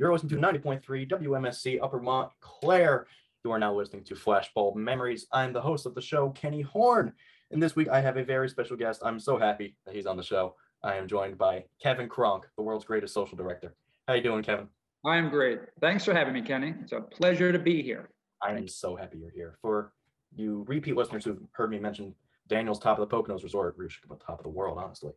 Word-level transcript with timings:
You're 0.00 0.14
listening 0.14 0.40
to 0.40 0.48
90.3 0.48 1.10
WMSC 1.10 1.78
Upper 1.82 2.00
Montclair. 2.00 3.06
You 3.44 3.52
are 3.52 3.58
now 3.58 3.74
listening 3.74 4.02
to 4.04 4.14
Flashbulb 4.14 4.74
Memories. 4.74 5.26
I'm 5.30 5.52
the 5.52 5.60
host 5.60 5.84
of 5.84 5.94
the 5.94 6.00
show, 6.00 6.30
Kenny 6.30 6.62
Horn. 6.62 7.12
And 7.50 7.62
this 7.62 7.76
week 7.76 7.88
I 7.88 8.00
have 8.00 8.16
a 8.16 8.24
very 8.24 8.48
special 8.48 8.78
guest. 8.78 9.02
I'm 9.04 9.20
so 9.20 9.36
happy 9.36 9.76
that 9.84 9.94
he's 9.94 10.06
on 10.06 10.16
the 10.16 10.22
show. 10.22 10.54
I 10.82 10.94
am 10.94 11.06
joined 11.06 11.36
by 11.36 11.64
Kevin 11.82 12.08
Kronk, 12.08 12.46
the 12.56 12.62
world's 12.62 12.86
greatest 12.86 13.12
social 13.12 13.36
director. 13.36 13.74
How 14.08 14.14
you 14.14 14.22
doing, 14.22 14.42
Kevin? 14.42 14.68
I 15.04 15.18
am 15.18 15.28
great. 15.28 15.58
Thanks 15.82 16.06
for 16.06 16.14
having 16.14 16.32
me, 16.32 16.40
Kenny. 16.40 16.72
It's 16.80 16.92
a 16.92 17.02
pleasure 17.02 17.52
to 17.52 17.58
be 17.58 17.82
here. 17.82 18.08
I 18.42 18.52
am 18.52 18.68
so 18.68 18.96
happy 18.96 19.18
you're 19.18 19.28
here. 19.28 19.58
For 19.60 19.92
you 20.34 20.64
repeat 20.66 20.96
listeners 20.96 21.26
who've 21.26 21.42
heard 21.52 21.70
me 21.70 21.78
mention 21.78 22.14
Daniel's 22.48 22.78
Top 22.78 22.98
of 22.98 23.06
the 23.06 23.14
Poconos 23.14 23.42
Resort, 23.42 23.76
we 23.76 23.90
should 23.90 24.08
top 24.08 24.38
of 24.38 24.44
the 24.44 24.48
world, 24.48 24.78
honestly. 24.78 25.12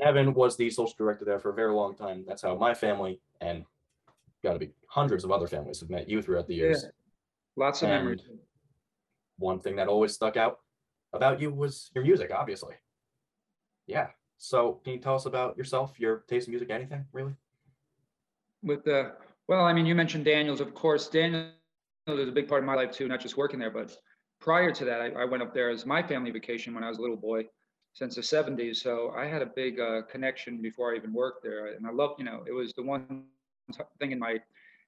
Kevin 0.00 0.34
was 0.34 0.56
the 0.56 0.70
social 0.70 0.94
director 0.96 1.24
there 1.24 1.38
for 1.38 1.50
a 1.50 1.54
very 1.54 1.72
long 1.72 1.94
time. 1.94 2.24
That's 2.26 2.42
how 2.42 2.54
my 2.54 2.74
family 2.74 3.20
and 3.40 3.64
got 4.42 4.52
to 4.52 4.58
be 4.58 4.70
hundreds 4.88 5.24
of 5.24 5.32
other 5.32 5.46
families 5.46 5.80
have 5.80 5.90
met 5.90 6.08
you 6.08 6.20
throughout 6.22 6.46
the 6.46 6.54
years. 6.54 6.84
Yeah. 6.84 6.90
Lots 7.56 7.82
of 7.82 7.88
And 7.88 8.04
memories. 8.04 8.22
One 9.38 9.60
thing 9.60 9.76
that 9.76 9.88
always 9.88 10.12
stuck 10.12 10.36
out 10.36 10.60
about 11.12 11.40
you 11.40 11.50
was 11.50 11.90
your 11.94 12.04
music, 12.04 12.30
obviously. 12.34 12.74
Yeah. 13.86 14.08
So, 14.38 14.80
can 14.84 14.92
you 14.92 14.98
tell 14.98 15.14
us 15.14 15.24
about 15.24 15.56
yourself, 15.56 15.98
your 15.98 16.24
taste 16.28 16.46
in 16.46 16.52
music, 16.52 16.70
anything 16.70 17.06
really? 17.12 17.32
With 18.62 18.84
the 18.84 19.12
well, 19.48 19.64
I 19.64 19.72
mean, 19.72 19.86
you 19.86 19.94
mentioned 19.94 20.24
Daniels, 20.24 20.60
of 20.60 20.74
course. 20.74 21.08
Daniels 21.08 21.52
is 22.08 22.28
a 22.28 22.32
big 22.32 22.48
part 22.48 22.62
of 22.62 22.66
my 22.66 22.74
life 22.74 22.90
too, 22.90 23.08
not 23.08 23.20
just 23.20 23.36
working 23.36 23.58
there, 23.58 23.70
but 23.70 23.96
prior 24.40 24.72
to 24.72 24.84
that, 24.84 25.00
I, 25.00 25.10
I 25.10 25.24
went 25.24 25.42
up 25.42 25.54
there 25.54 25.70
as 25.70 25.86
my 25.86 26.02
family 26.02 26.30
vacation 26.30 26.74
when 26.74 26.84
I 26.84 26.88
was 26.88 26.98
a 26.98 27.00
little 27.00 27.16
boy 27.16 27.44
since 27.96 28.14
the 28.14 28.20
70s. 28.20 28.76
So 28.76 29.14
I 29.16 29.24
had 29.24 29.40
a 29.40 29.46
big 29.46 29.80
uh, 29.80 30.02
connection 30.02 30.60
before 30.60 30.92
I 30.92 30.96
even 30.96 31.14
worked 31.14 31.42
there. 31.42 31.68
And 31.68 31.86
I 31.86 31.90
love, 31.90 32.10
you 32.18 32.26
know, 32.26 32.44
it 32.46 32.52
was 32.52 32.74
the 32.74 32.82
one 32.82 33.24
thing 33.98 34.12
in 34.12 34.18
my 34.18 34.38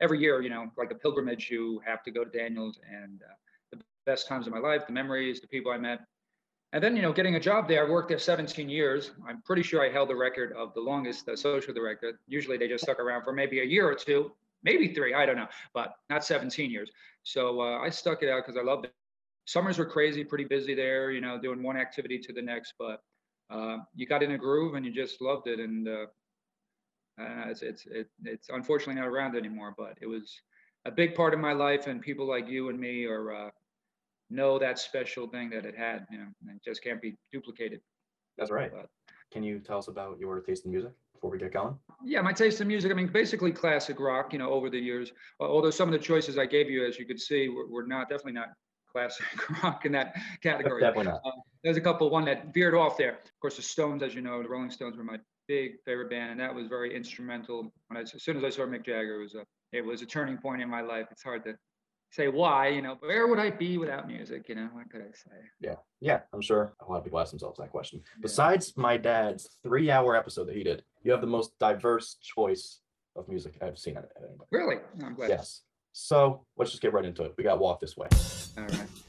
every 0.02 0.20
year, 0.20 0.42
you 0.42 0.50
know, 0.50 0.70
like 0.76 0.90
a 0.90 0.94
pilgrimage, 0.94 1.48
you 1.50 1.80
have 1.86 2.02
to 2.02 2.10
go 2.10 2.22
to 2.22 2.30
Daniels 2.30 2.78
and 2.86 3.22
uh, 3.22 3.34
the 3.72 3.78
best 4.04 4.28
times 4.28 4.46
of 4.46 4.52
my 4.52 4.58
life, 4.58 4.86
the 4.86 4.92
memories, 4.92 5.40
the 5.40 5.46
people 5.46 5.72
I 5.72 5.78
met. 5.78 6.00
And 6.74 6.84
then, 6.84 6.94
you 6.96 7.00
know, 7.00 7.14
getting 7.14 7.36
a 7.36 7.40
job 7.40 7.66
there, 7.66 7.86
I 7.86 7.90
worked 7.90 8.10
there 8.10 8.18
17 8.18 8.68
years. 8.68 9.12
I'm 9.26 9.40
pretty 9.40 9.62
sure 9.62 9.82
I 9.82 9.90
held 9.90 10.10
the 10.10 10.16
record 10.16 10.52
of 10.52 10.74
the 10.74 10.80
longest 10.80 11.30
social 11.34 11.72
director. 11.72 12.20
Usually 12.26 12.58
they 12.58 12.68
just 12.68 12.84
stuck 12.84 13.00
around 13.00 13.24
for 13.24 13.32
maybe 13.32 13.60
a 13.60 13.64
year 13.64 13.90
or 13.90 13.94
two, 13.94 14.32
maybe 14.62 14.92
three, 14.92 15.14
I 15.14 15.24
don't 15.24 15.36
know, 15.36 15.48
but 15.72 15.94
not 16.10 16.26
17 16.26 16.70
years. 16.70 16.90
So 17.22 17.62
uh, 17.62 17.78
I 17.78 17.88
stuck 17.88 18.22
it 18.22 18.28
out 18.28 18.44
because 18.44 18.58
I 18.58 18.62
loved 18.62 18.84
it. 18.84 18.92
Summers 19.48 19.78
were 19.78 19.86
crazy, 19.86 20.24
pretty 20.24 20.44
busy 20.44 20.74
there, 20.74 21.10
you 21.10 21.22
know, 21.22 21.40
doing 21.40 21.62
one 21.62 21.78
activity 21.78 22.18
to 22.18 22.34
the 22.34 22.42
next, 22.42 22.74
but 22.78 23.00
uh, 23.48 23.78
you 23.94 24.06
got 24.06 24.22
in 24.22 24.32
a 24.32 24.36
groove 24.36 24.74
and 24.74 24.84
you 24.84 24.92
just 24.92 25.22
loved 25.22 25.46
it. 25.46 25.58
And 25.58 25.88
uh, 25.88 26.04
uh, 27.18 27.48
it's, 27.48 27.62
it's, 27.62 27.86
it, 27.86 28.08
it's 28.26 28.50
unfortunately 28.50 29.00
not 29.00 29.08
around 29.08 29.38
anymore, 29.38 29.74
but 29.78 29.96
it 30.02 30.06
was 30.06 30.38
a 30.84 30.90
big 30.90 31.14
part 31.14 31.32
of 31.32 31.40
my 31.40 31.54
life. 31.54 31.86
And 31.86 32.02
people 32.02 32.28
like 32.28 32.46
you 32.46 32.68
and 32.68 32.78
me 32.78 33.06
are, 33.06 33.32
uh, 33.32 33.50
know 34.28 34.58
that 34.58 34.78
special 34.78 35.26
thing 35.26 35.48
that 35.48 35.64
it 35.64 35.74
had, 35.74 36.06
you 36.10 36.18
know, 36.18 36.26
and 36.42 36.54
it 36.54 36.62
just 36.62 36.84
can't 36.84 37.00
be 37.00 37.16
duplicated. 37.32 37.80
That's 38.36 38.50
right. 38.50 38.70
But 38.70 38.90
Can 39.32 39.42
you 39.42 39.60
tell 39.60 39.78
us 39.78 39.88
about 39.88 40.18
your 40.18 40.38
taste 40.40 40.66
in 40.66 40.72
music 40.72 40.92
before 41.14 41.30
we 41.30 41.38
get 41.38 41.54
going? 41.54 41.74
yeah, 42.04 42.20
my 42.20 42.34
taste 42.34 42.60
in 42.60 42.68
music, 42.68 42.92
I 42.92 42.94
mean, 42.94 43.06
basically 43.06 43.52
classic 43.52 43.98
rock, 43.98 44.34
you 44.34 44.38
know, 44.40 44.50
over 44.50 44.68
the 44.68 44.78
years. 44.78 45.10
Although 45.40 45.70
some 45.70 45.88
of 45.88 45.98
the 45.98 46.04
choices 46.04 46.36
I 46.36 46.44
gave 46.44 46.68
you, 46.68 46.86
as 46.86 46.98
you 46.98 47.06
could 47.06 47.18
see, 47.18 47.48
were, 47.48 47.66
were 47.66 47.86
not 47.86 48.10
definitely 48.10 48.32
not 48.32 48.48
classic 48.98 49.62
rock 49.62 49.86
in 49.86 49.92
that 49.92 50.14
category. 50.42 50.80
Definitely 50.80 51.12
not. 51.12 51.20
Um, 51.24 51.42
there's 51.62 51.76
a 51.76 51.80
couple, 51.80 52.10
one 52.10 52.24
that 52.26 52.52
veered 52.52 52.74
off 52.74 52.96
there. 52.96 53.12
Of 53.12 53.40
course, 53.40 53.56
the 53.56 53.62
Stones, 53.62 54.02
as 54.02 54.14
you 54.14 54.20
know, 54.20 54.42
the 54.42 54.48
Rolling 54.48 54.70
Stones 54.70 54.96
were 54.96 55.04
my 55.04 55.18
big 55.46 55.72
favorite 55.84 56.10
band, 56.10 56.32
and 56.32 56.40
that 56.40 56.54
was 56.54 56.66
very 56.66 56.94
instrumental. 56.94 57.72
When 57.88 57.96
I, 57.96 58.00
as 58.00 58.22
soon 58.22 58.36
as 58.36 58.44
I 58.44 58.50
saw 58.50 58.62
Mick 58.62 58.84
Jagger, 58.84 59.20
it 59.20 59.22
was 59.22 59.34
a 59.34 59.44
it 59.72 59.84
was 59.84 60.02
a 60.02 60.06
turning 60.06 60.38
point 60.38 60.62
in 60.62 60.70
my 60.70 60.80
life. 60.80 61.06
It's 61.10 61.22
hard 61.22 61.44
to 61.44 61.54
say 62.10 62.28
why, 62.28 62.68
you 62.68 62.82
know. 62.82 62.96
Where 63.00 63.26
would 63.26 63.38
I 63.38 63.50
be 63.50 63.78
without 63.78 64.06
music? 64.06 64.48
You 64.48 64.54
know, 64.54 64.68
what 64.72 64.90
could 64.90 65.02
I 65.02 65.12
say? 65.12 65.36
Yeah. 65.60 65.74
Yeah. 66.00 66.20
I'm 66.32 66.40
sure 66.40 66.72
a 66.80 66.90
lot 66.90 66.98
of 66.98 67.04
people 67.04 67.20
ask 67.20 67.30
themselves 67.30 67.58
that 67.58 67.70
question. 67.70 68.02
Besides 68.22 68.74
my 68.76 68.96
dad's 68.96 69.58
three 69.62 69.90
hour 69.90 70.16
episode 70.16 70.46
that 70.48 70.56
he 70.56 70.62
did, 70.62 70.82
you 71.02 71.12
have 71.12 71.20
the 71.20 71.26
most 71.26 71.58
diverse 71.58 72.16
choice 72.22 72.80
of 73.14 73.28
music 73.28 73.58
I've 73.60 73.78
seen 73.78 73.96
at 73.96 74.04
at 74.04 74.22
anybody. 74.22 74.48
Really, 74.50 74.76
I'm 75.04 75.14
glad. 75.14 75.30
Yes. 75.30 75.62
So 76.00 76.42
let's 76.56 76.70
just 76.70 76.80
get 76.80 76.92
right 76.92 77.04
into 77.04 77.24
it. 77.24 77.34
We 77.36 77.42
got 77.42 77.54
to 77.54 77.60
Walk 77.60 77.80
This 77.80 77.96
Way. 77.96 78.06
All 78.56 78.62
right. 78.62 79.07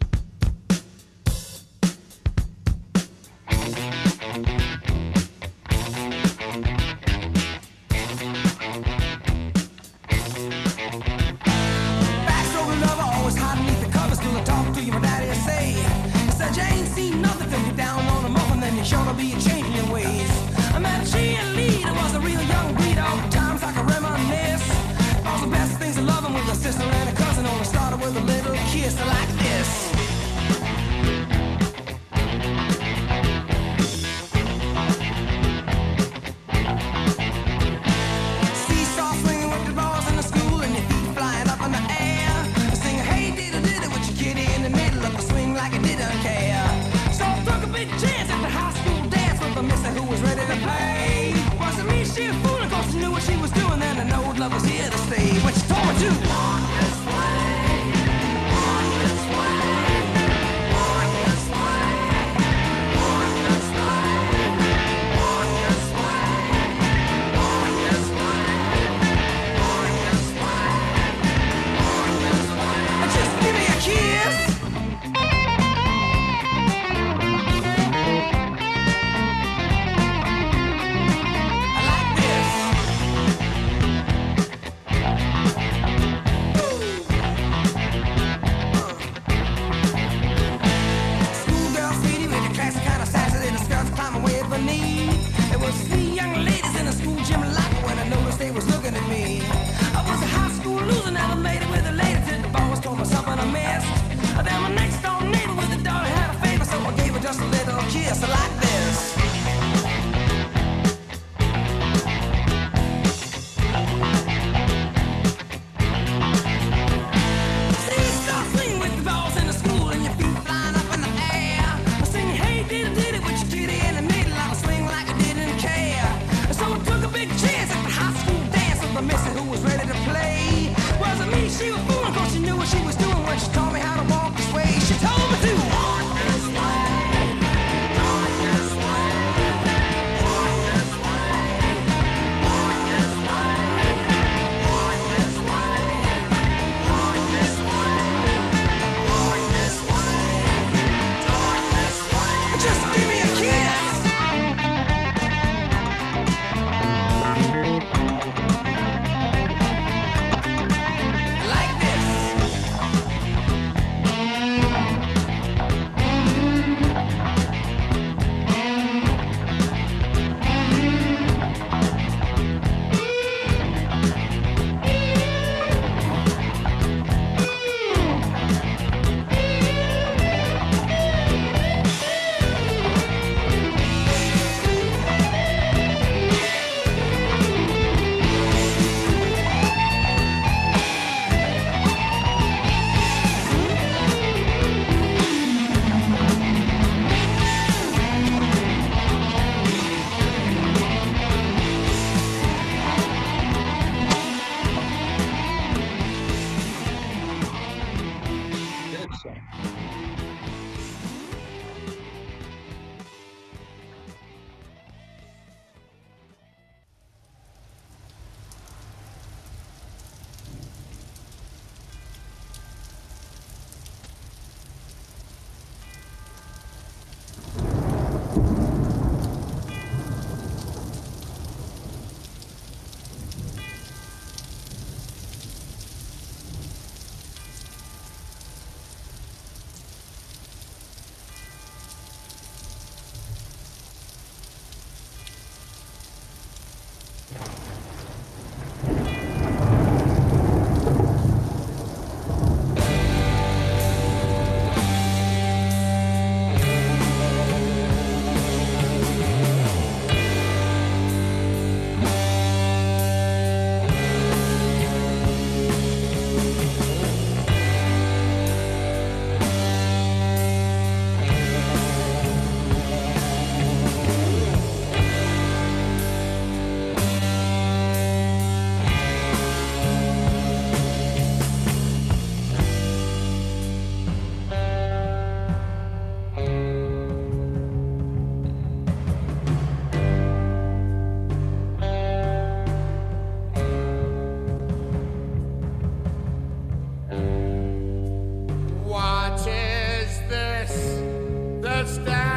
understand. 301.90 302.29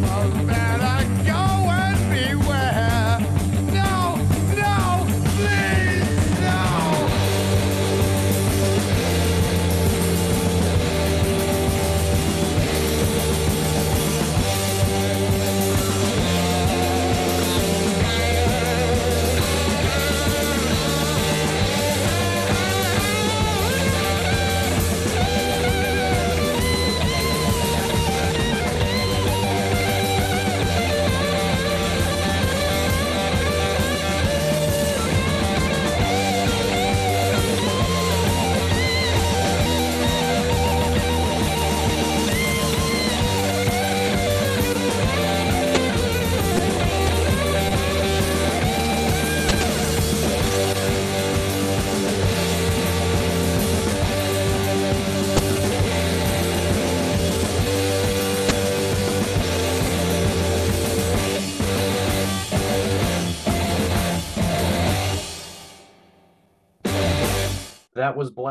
People 0.00 0.46
better 0.46 0.87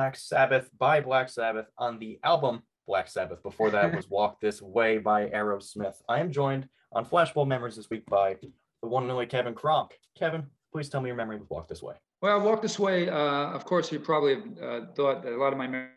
Black 0.08 0.16
Sabbath 0.16 0.70
by 0.78 1.02
Black 1.02 1.28
Sabbath 1.28 1.66
on 1.78 2.00
the 2.00 2.18
album 2.24 2.62
Black 2.88 3.10
Sabbath. 3.10 3.44
Before 3.44 3.70
that 3.72 3.94
was 3.94 4.10
Walk 4.10 4.40
This 4.40 4.62
Way 4.62 5.00
by 5.00 5.26
Aerosmith. 5.26 5.96
I 6.08 6.22
am 6.22 6.32
joined 6.32 6.70
on 6.94 7.06
Flashbulb 7.06 7.50
Memories 7.50 7.76
this 7.76 7.90
week 7.90 8.06
by 8.06 8.38
the 8.82 8.88
one 8.88 9.04
and 9.04 9.12
only 9.12 9.26
Kevin 9.26 9.54
Kronk. 9.54 10.00
Kevin, 10.18 10.46
please 10.72 10.88
tell 10.88 11.02
me 11.02 11.10
your 11.10 11.18
memory 11.18 11.36
with 11.36 11.50
Walk 11.50 11.68
This 11.68 11.84
Way. 11.84 11.96
Well, 12.22 12.40
Walk 12.40 12.62
This 12.62 12.80
Way, 12.80 13.10
uh, 13.10 13.52
of 13.52 13.66
course, 13.66 13.92
you 13.92 14.00
probably 14.00 14.36
uh, 14.64 14.86
thought 14.96 15.24
that 15.24 15.34
a 15.34 15.36
lot 15.36 15.52
of 15.52 15.60
my 15.60 15.68
mem- 15.68 15.90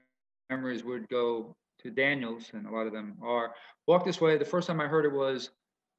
memories 0.51 0.83
would 0.83 1.09
go 1.09 1.55
to 1.79 1.91
Daniels, 1.93 2.51
and 2.53 2.67
a 2.67 2.71
lot 2.73 2.89
of 2.89 2.93
them 2.93 3.17
are. 3.23 3.55
Walk 3.87 4.05
This 4.05 4.21
Way, 4.21 4.39
the 4.39 4.45
first 4.45 4.67
time 4.67 4.81
I 4.81 4.89
heard 4.89 5.05
it 5.05 5.13
was 5.13 5.51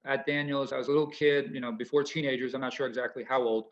at 0.04 0.26
Daniels. 0.26 0.74
I 0.74 0.78
was 0.78 0.90
a 0.90 0.92
little 0.92 1.08
kid, 1.08 1.52
you 1.54 1.62
know, 1.62 1.72
before 1.72 2.04
teenagers. 2.04 2.56
I'm 2.56 2.60
not 2.60 2.74
sure 2.74 2.88
exactly 2.88 3.24
how 3.24 3.42
old, 3.42 3.68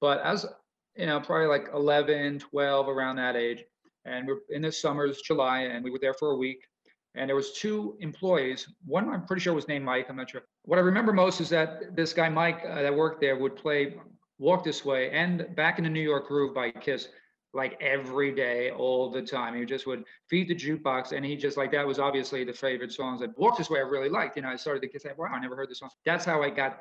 but 0.00 0.22
as, 0.22 0.46
you 0.94 1.06
know, 1.06 1.18
probably 1.18 1.48
like 1.48 1.70
11, 1.74 2.38
12, 2.38 2.88
around 2.88 3.16
that 3.16 3.34
age. 3.34 3.64
And 4.04 4.26
we're 4.26 4.38
in 4.50 4.62
the 4.62 4.72
summers, 4.72 5.20
July, 5.22 5.60
and 5.62 5.84
we 5.84 5.90
were 5.90 5.98
there 6.00 6.14
for 6.14 6.30
a 6.30 6.36
week. 6.36 6.66
And 7.14 7.28
there 7.28 7.36
was 7.36 7.52
two 7.52 7.96
employees. 8.00 8.68
One 8.86 9.08
I'm 9.08 9.26
pretty 9.26 9.40
sure 9.40 9.52
was 9.52 9.68
named 9.68 9.84
Mike. 9.84 10.06
I'm 10.08 10.16
not 10.16 10.30
sure. 10.30 10.42
What 10.62 10.78
I 10.78 10.82
remember 10.82 11.12
most 11.12 11.40
is 11.40 11.48
that 11.50 11.96
this 11.96 12.12
guy 12.12 12.28
Mike 12.28 12.62
uh, 12.68 12.82
that 12.82 12.94
worked 12.94 13.20
there 13.20 13.36
would 13.36 13.56
play 13.56 13.96
Walk 14.38 14.64
This 14.64 14.84
Way 14.84 15.10
and 15.10 15.54
Back 15.56 15.78
in 15.78 15.84
the 15.84 15.90
New 15.90 16.00
York 16.00 16.28
Groove 16.28 16.54
by 16.54 16.70
Kiss 16.70 17.08
like 17.52 17.76
every 17.80 18.32
day, 18.32 18.70
all 18.70 19.10
the 19.10 19.22
time. 19.22 19.56
He 19.56 19.64
just 19.64 19.86
would 19.86 20.04
feed 20.28 20.48
the 20.48 20.54
jukebox 20.54 21.12
and 21.12 21.24
he 21.24 21.36
just 21.36 21.56
like 21.56 21.72
that 21.72 21.86
was 21.86 21.98
obviously 21.98 22.44
the 22.44 22.52
favorite 22.52 22.92
songs 22.92 23.20
that 23.20 23.36
Walk 23.36 23.58
This 23.58 23.68
Way 23.68 23.80
I 23.80 23.82
really 23.82 24.08
liked. 24.08 24.36
You 24.36 24.42
know, 24.42 24.48
I 24.48 24.56
started 24.56 24.80
to 24.82 24.88
kiss. 24.88 25.02
say, 25.02 25.10
wow, 25.16 25.26
I 25.26 25.40
never 25.40 25.56
heard 25.56 25.68
this 25.68 25.80
song. 25.80 25.90
That's 26.04 26.24
how 26.24 26.42
I 26.42 26.50
got 26.50 26.78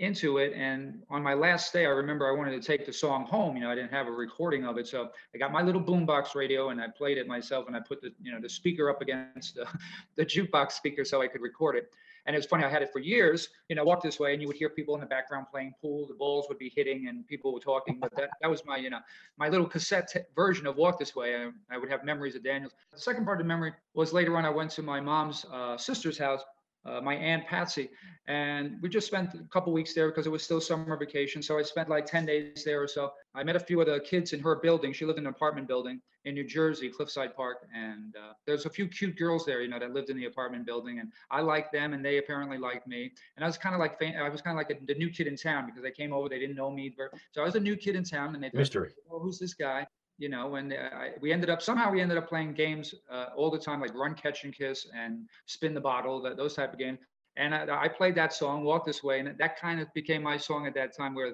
into 0.00 0.38
it. 0.38 0.54
And 0.54 1.02
on 1.10 1.22
my 1.22 1.34
last 1.34 1.74
day, 1.74 1.84
I 1.84 1.90
remember 1.90 2.26
I 2.26 2.36
wanted 2.36 2.60
to 2.60 2.66
take 2.66 2.86
the 2.86 2.92
song 2.92 3.26
home. 3.26 3.54
You 3.54 3.62
know, 3.62 3.70
I 3.70 3.74
didn't 3.74 3.92
have 3.92 4.06
a 4.06 4.10
recording 4.10 4.64
of 4.64 4.78
it. 4.78 4.88
So 4.88 5.10
I 5.34 5.38
got 5.38 5.52
my 5.52 5.60
little 5.60 5.82
boombox 5.82 6.34
radio 6.34 6.70
and 6.70 6.80
I 6.80 6.88
played 6.88 7.18
it 7.18 7.26
myself 7.26 7.66
and 7.66 7.76
I 7.76 7.80
put 7.80 8.00
the, 8.00 8.10
you 8.22 8.32
know, 8.32 8.40
the 8.40 8.48
speaker 8.48 8.88
up 8.88 9.02
against 9.02 9.56
the, 9.56 9.66
the 10.16 10.24
jukebox 10.24 10.72
speaker 10.72 11.04
so 11.04 11.20
I 11.20 11.28
could 11.28 11.42
record 11.42 11.76
it. 11.76 11.92
And 12.26 12.34
it 12.34 12.38
was 12.38 12.46
funny, 12.46 12.64
I 12.64 12.68
had 12.68 12.82
it 12.82 12.92
for 12.92 12.98
years, 12.98 13.48
you 13.68 13.76
know, 13.76 13.84
walk 13.84 14.02
this 14.02 14.18
way 14.18 14.32
and 14.32 14.40
you 14.40 14.48
would 14.48 14.56
hear 14.56 14.68
people 14.68 14.94
in 14.94 15.00
the 15.00 15.06
background 15.06 15.46
playing 15.50 15.74
pool, 15.80 16.06
the 16.06 16.14
balls 16.14 16.46
would 16.48 16.58
be 16.58 16.72
hitting 16.74 17.08
and 17.08 17.26
people 17.26 17.52
were 17.52 17.60
talking. 17.60 17.98
But 18.00 18.14
that, 18.16 18.30
that 18.40 18.50
was 18.50 18.64
my, 18.64 18.76
you 18.76 18.88
know, 18.88 19.00
my 19.38 19.48
little 19.48 19.66
cassette 19.66 20.08
t- 20.08 20.20
version 20.34 20.66
of 20.66 20.76
Walk 20.76 20.98
This 20.98 21.14
Way. 21.14 21.36
I, 21.36 21.50
I 21.70 21.78
would 21.78 21.90
have 21.90 22.04
memories 22.04 22.36
of 22.36 22.44
Daniels. 22.44 22.72
The 22.92 23.00
second 23.00 23.24
part 23.24 23.40
of 23.40 23.44
the 23.44 23.48
memory 23.48 23.72
was 23.94 24.12
later 24.12 24.36
on, 24.36 24.44
I 24.44 24.50
went 24.50 24.70
to 24.72 24.82
my 24.82 25.00
mom's 25.00 25.44
uh, 25.52 25.76
sister's 25.76 26.18
house, 26.18 26.42
uh, 26.84 27.00
my 27.00 27.14
aunt 27.14 27.46
Patsy, 27.46 27.90
and 28.26 28.76
we 28.80 28.88
just 28.88 29.06
spent 29.06 29.34
a 29.34 29.42
couple 29.50 29.72
weeks 29.72 29.92
there 29.94 30.08
because 30.08 30.26
it 30.26 30.30
was 30.30 30.42
still 30.42 30.60
summer 30.60 30.96
vacation. 30.96 31.42
So 31.42 31.58
I 31.58 31.62
spent 31.62 31.88
like 31.88 32.06
10 32.06 32.26
days 32.26 32.62
there 32.64 32.82
or 32.82 32.88
so. 32.88 33.12
I 33.34 33.42
met 33.42 33.56
a 33.56 33.60
few 33.60 33.80
of 33.80 33.86
the 33.86 34.00
kids 34.00 34.32
in 34.32 34.40
her 34.40 34.56
building. 34.56 34.92
She 34.92 35.04
lived 35.04 35.18
in 35.18 35.26
an 35.26 35.32
apartment 35.32 35.66
building 35.66 36.00
in 36.24 36.34
New 36.34 36.44
Jersey, 36.44 36.90
Cliffside 36.90 37.34
Park. 37.34 37.66
And 37.74 38.14
uh, 38.16 38.34
there's 38.46 38.66
a 38.66 38.70
few 38.70 38.86
cute 38.86 39.18
girls 39.18 39.44
there, 39.44 39.62
you 39.62 39.68
know, 39.68 39.78
that 39.78 39.92
lived 39.92 40.10
in 40.10 40.16
the 40.16 40.26
apartment 40.26 40.66
building. 40.66 41.00
And 41.00 41.10
I 41.30 41.40
liked 41.40 41.72
them 41.72 41.92
and 41.92 42.04
they 42.04 42.18
apparently 42.18 42.58
liked 42.58 42.86
me. 42.86 43.10
And 43.36 43.44
I 43.44 43.48
was 43.48 43.58
kind 43.58 43.74
of 43.74 43.80
like, 43.80 44.00
I 44.02 44.28
was 44.28 44.42
kind 44.42 44.58
of 44.58 44.58
like 44.58 44.70
a, 44.70 44.84
the 44.84 44.98
new 44.98 45.10
kid 45.10 45.26
in 45.26 45.36
town 45.36 45.66
because 45.66 45.82
they 45.82 45.90
came 45.90 46.12
over, 46.12 46.28
they 46.28 46.38
didn't 46.38 46.56
know 46.56 46.70
me. 46.70 46.94
So 47.32 47.42
I 47.42 47.44
was 47.44 47.54
a 47.54 47.60
new 47.60 47.76
kid 47.76 47.96
in 47.96 48.04
town 48.04 48.34
and 48.34 48.44
they 48.44 48.50
thought, 48.50 48.58
Mystery. 48.58 48.90
oh, 49.10 49.18
who's 49.18 49.38
this 49.38 49.54
guy? 49.54 49.86
You 50.20 50.28
know, 50.28 50.56
and 50.56 50.74
I, 50.74 51.12
we 51.22 51.32
ended 51.32 51.48
up 51.48 51.62
somehow 51.62 51.90
we 51.90 52.02
ended 52.02 52.18
up 52.18 52.28
playing 52.28 52.52
games 52.52 52.94
uh, 53.10 53.28
all 53.34 53.50
the 53.50 53.58
time, 53.58 53.80
like 53.80 53.94
run, 53.94 54.14
catch, 54.14 54.44
and 54.44 54.54
kiss, 54.54 54.86
and 54.94 55.26
spin 55.46 55.72
the 55.72 55.80
bottle, 55.80 56.20
that, 56.20 56.36
those 56.36 56.54
type 56.54 56.74
of 56.74 56.78
games. 56.78 56.98
And 57.36 57.54
I, 57.54 57.84
I 57.84 57.88
played 57.88 58.14
that 58.16 58.34
song, 58.34 58.62
Walk 58.62 58.84
This 58.84 59.02
Way, 59.02 59.20
and 59.20 59.38
that 59.38 59.58
kind 59.58 59.80
of 59.80 59.88
became 59.94 60.22
my 60.22 60.36
song 60.36 60.66
at 60.66 60.74
that 60.74 60.94
time, 60.94 61.14
where 61.14 61.32